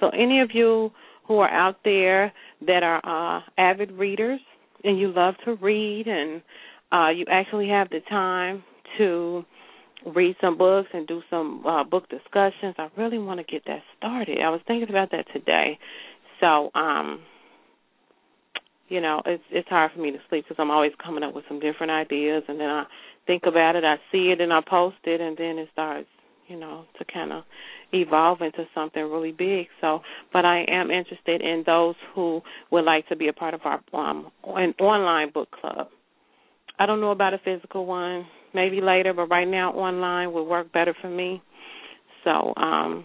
So, 0.00 0.08
any 0.08 0.40
of 0.40 0.50
you 0.52 0.90
who 1.26 1.38
are 1.38 1.48
out 1.48 1.76
there 1.84 2.32
that 2.66 2.82
are 2.82 3.38
uh, 3.38 3.42
avid 3.56 3.92
readers 3.92 4.40
and 4.84 4.98
you 4.98 5.12
love 5.12 5.34
to 5.44 5.54
read 5.56 6.06
and 6.06 6.42
uh, 6.92 7.08
you 7.10 7.24
actually 7.30 7.68
have 7.68 7.88
the 7.90 8.00
time 8.08 8.62
to 8.98 9.44
read 10.14 10.36
some 10.40 10.56
books 10.56 10.88
and 10.92 11.06
do 11.06 11.22
some 11.30 11.64
uh, 11.66 11.82
book 11.84 12.08
discussions. 12.08 12.74
I 12.78 12.88
really 12.96 13.18
want 13.18 13.40
to 13.40 13.44
get 13.44 13.62
that 13.66 13.80
started. 13.96 14.38
I 14.44 14.50
was 14.50 14.60
thinking 14.66 14.88
about 14.88 15.10
that 15.10 15.26
today. 15.32 15.78
So, 16.40 16.70
um, 16.74 17.20
you 18.88 19.00
know, 19.00 19.22
it's 19.26 19.42
it's 19.50 19.68
hard 19.68 19.92
for 19.92 20.00
me 20.00 20.10
to 20.12 20.18
sleep 20.28 20.44
because 20.44 20.60
I'm 20.60 20.70
always 20.70 20.92
coming 21.02 21.22
up 21.22 21.34
with 21.34 21.44
some 21.48 21.60
different 21.60 21.92
ideas, 21.92 22.42
and 22.48 22.60
then 22.60 22.68
I 22.68 22.84
think 23.26 23.42
about 23.46 23.76
it, 23.76 23.84
I 23.84 23.96
see 24.12 24.30
it, 24.30 24.40
and 24.40 24.52
I 24.52 24.60
post 24.68 24.96
it, 25.04 25.20
and 25.20 25.36
then 25.36 25.58
it 25.58 25.68
starts, 25.72 26.08
you 26.46 26.58
know, 26.58 26.84
to 26.98 27.04
kind 27.04 27.32
of 27.32 27.44
evolve 27.92 28.40
into 28.42 28.64
something 28.74 29.02
really 29.02 29.32
big. 29.32 29.66
So, 29.80 30.00
but 30.32 30.44
I 30.44 30.64
am 30.68 30.90
interested 30.90 31.40
in 31.40 31.64
those 31.66 31.96
who 32.14 32.40
would 32.70 32.84
like 32.84 33.08
to 33.08 33.16
be 33.16 33.28
a 33.28 33.32
part 33.32 33.54
of 33.54 33.60
our 33.64 33.80
um, 33.92 34.30
an 34.44 34.74
online 34.80 35.32
book 35.32 35.48
club. 35.50 35.88
I 36.78 36.86
don't 36.86 37.00
know 37.00 37.10
about 37.10 37.34
a 37.34 37.38
physical 37.38 37.86
one 37.86 38.26
maybe 38.54 38.80
later, 38.80 39.12
but 39.12 39.26
right 39.26 39.46
now 39.46 39.72
online 39.72 40.32
would 40.32 40.44
work 40.44 40.72
better 40.72 40.96
for 41.00 41.10
me. 41.10 41.42
So 42.24 42.54
um, 42.56 43.04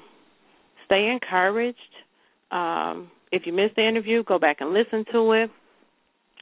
stay 0.86 1.09
encouraged. 1.11 1.77
Um, 2.51 3.11
if 3.32 3.43
you 3.45 3.53
missed 3.53 3.75
the 3.75 3.88
interview, 3.88 4.23
go 4.23 4.39
back 4.39 4.57
and 4.61 4.73
listen 4.73 5.05
to 5.11 5.32
it. 5.34 5.51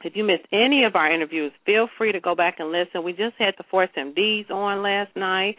If 0.04 0.16
you 0.16 0.24
missed 0.24 0.46
any 0.52 0.84
of 0.84 0.96
our 0.96 1.12
interviews, 1.12 1.52
feel 1.66 1.88
free 1.98 2.12
to 2.12 2.20
go 2.20 2.34
back 2.34 2.56
and 2.58 2.72
listen. 2.72 3.04
We 3.04 3.12
just 3.12 3.34
had 3.38 3.54
the 3.58 3.64
Force 3.70 3.90
MDs 3.96 4.50
on 4.50 4.82
last 4.82 5.14
night. 5.14 5.56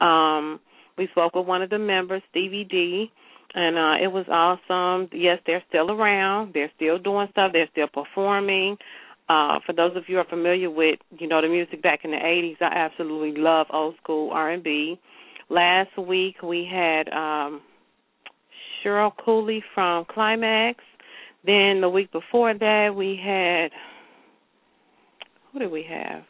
Um, 0.00 0.60
we 0.98 1.08
spoke 1.08 1.34
with 1.34 1.46
one 1.46 1.62
of 1.62 1.70
the 1.70 1.78
members, 1.78 2.22
Stevie 2.30 2.64
D, 2.64 3.10
and 3.54 3.76
uh, 3.76 4.04
it 4.04 4.08
was 4.08 4.26
awesome. 4.28 5.08
Yes, 5.12 5.38
they're 5.46 5.62
still 5.68 5.90
around. 5.90 6.52
They're 6.54 6.72
still 6.76 6.98
doing 6.98 7.28
stuff. 7.30 7.52
They're 7.52 7.68
still 7.70 7.88
performing. 7.92 8.76
Uh, 9.28 9.58
for 9.64 9.72
those 9.72 9.96
of 9.96 10.04
you 10.06 10.16
who 10.16 10.20
are 10.20 10.28
familiar 10.28 10.70
with, 10.70 10.98
you 11.18 11.26
know, 11.26 11.40
the 11.40 11.48
music 11.48 11.82
back 11.82 12.00
in 12.04 12.10
the 12.10 12.16
'80s, 12.18 12.60
I 12.60 12.74
absolutely 12.74 13.40
love 13.40 13.68
old 13.72 13.94
school 14.02 14.30
R&B. 14.32 14.98
Last 15.48 15.96
week 15.96 16.42
we 16.42 16.68
had 16.70 17.08
um, 17.08 17.62
Cheryl 18.82 19.12
Cooley 19.24 19.62
from 19.74 20.04
Klymaxx. 20.04 20.76
Then 21.44 21.80
the 21.80 21.88
week 21.88 22.12
before 22.12 22.54
that 22.54 22.94
we 22.96 23.20
had 23.22 23.70
who 25.52 25.60
did 25.60 25.70
we 25.70 25.84
have? 25.88 26.24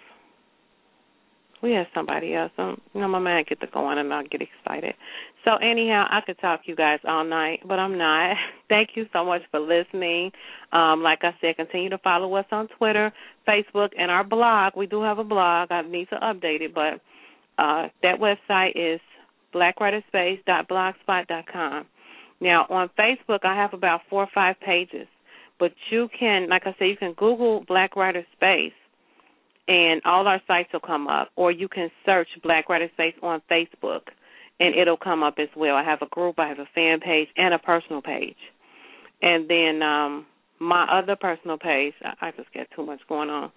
we 1.64 1.72
had 1.72 1.88
somebody 1.94 2.34
else. 2.34 2.52
Um, 2.58 2.78
you 2.92 3.00
know, 3.00 3.08
my 3.08 3.18
mind 3.18 3.46
get 3.48 3.58
to 3.62 3.66
going 3.66 3.96
and 3.98 4.12
I'll 4.12 4.22
get 4.24 4.42
excited. 4.42 4.92
So 5.44 5.56
anyhow, 5.56 6.06
I 6.10 6.20
could 6.20 6.38
talk 6.38 6.62
to 6.64 6.68
you 6.68 6.76
guys 6.76 6.98
all 7.08 7.24
night, 7.24 7.60
but 7.66 7.78
I'm 7.78 7.96
not. 7.96 8.36
Thank 8.68 8.90
you 8.94 9.06
so 9.14 9.24
much 9.24 9.40
for 9.50 9.60
listening. 9.60 10.30
Um, 10.72 11.02
like 11.02 11.20
I 11.22 11.34
said, 11.40 11.56
continue 11.56 11.88
to 11.88 11.96
follow 11.98 12.34
us 12.34 12.44
on 12.52 12.68
Twitter, 12.76 13.10
Facebook, 13.48 13.92
and 13.98 14.10
our 14.10 14.24
blog. 14.24 14.74
We 14.76 14.86
do 14.86 15.00
have 15.02 15.18
a 15.18 15.24
blog. 15.24 15.72
I 15.72 15.80
need 15.82 16.10
to 16.10 16.16
update 16.16 16.60
it, 16.60 16.74
but 16.74 17.00
uh, 17.58 17.88
that 18.02 18.20
website 18.20 18.72
is 18.76 19.00
blackwriterspace.blogspot.com. 19.54 21.86
Now 22.44 22.66
on 22.68 22.90
Facebook, 22.98 23.40
I 23.42 23.56
have 23.56 23.72
about 23.72 24.02
four 24.08 24.22
or 24.22 24.28
five 24.34 24.56
pages, 24.60 25.08
but 25.58 25.72
you 25.90 26.08
can, 26.16 26.48
like 26.48 26.66
I 26.66 26.76
said, 26.78 26.84
you 26.84 26.96
can 26.96 27.14
Google 27.14 27.64
Black 27.66 27.96
Writer 27.96 28.24
Space 28.36 28.74
and 29.66 30.02
all 30.04 30.28
our 30.28 30.42
sites 30.46 30.68
will 30.72 30.80
come 30.80 31.08
up. 31.08 31.30
Or 31.36 31.50
you 31.50 31.68
can 31.68 31.90
search 32.04 32.28
Black 32.42 32.68
Writer 32.68 32.90
Space 32.92 33.14
on 33.22 33.40
Facebook, 33.50 34.02
and 34.60 34.74
it'll 34.74 34.98
come 34.98 35.22
up 35.22 35.36
as 35.38 35.48
well. 35.56 35.74
I 35.74 35.82
have 35.82 36.02
a 36.02 36.08
group, 36.08 36.38
I 36.38 36.48
have 36.48 36.58
a 36.58 36.68
fan 36.74 37.00
page, 37.00 37.28
and 37.36 37.54
a 37.54 37.58
personal 37.58 38.02
page. 38.02 38.36
And 39.22 39.48
then 39.48 39.82
um 39.82 40.26
my 40.60 40.86
other 40.90 41.16
personal 41.16 41.58
page, 41.58 41.94
I, 42.20 42.30
just 42.30 42.52
got 42.54 42.68
too 42.74 42.86
much 42.86 43.00
going 43.08 43.28
on, 43.28 43.50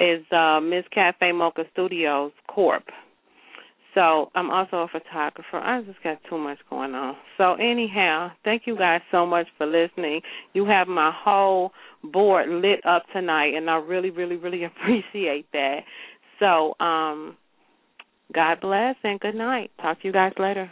is 0.00 0.24
uh, 0.32 0.60
Miss 0.60 0.84
Cafe 0.92 1.32
Mocha 1.32 1.64
Studios 1.72 2.32
Corp. 2.48 2.84
So 3.94 4.30
I'm 4.34 4.50
also 4.50 4.76
a 4.78 4.88
photographer. 4.88 5.58
I 5.58 5.82
just 5.82 6.02
got 6.02 6.18
too 6.28 6.38
much 6.38 6.58
going 6.70 6.94
on. 6.94 7.14
So 7.36 7.54
anyhow, 7.54 8.30
thank 8.44 8.62
you 8.66 8.76
guys 8.76 9.02
so 9.10 9.26
much 9.26 9.46
for 9.58 9.66
listening. 9.66 10.22
You 10.54 10.64
have 10.66 10.88
my 10.88 11.12
whole 11.14 11.72
board 12.02 12.48
lit 12.48 12.84
up 12.86 13.02
tonight 13.12 13.54
and 13.54 13.68
I 13.68 13.76
really, 13.76 14.10
really, 14.10 14.36
really 14.36 14.64
appreciate 14.64 15.46
that. 15.52 15.80
So, 16.38 16.74
um 16.84 17.36
God 18.34 18.62
bless 18.62 18.96
and 19.04 19.20
good 19.20 19.34
night. 19.34 19.70
Talk 19.80 20.00
to 20.00 20.06
you 20.06 20.12
guys 20.12 20.32
later. 20.38 20.70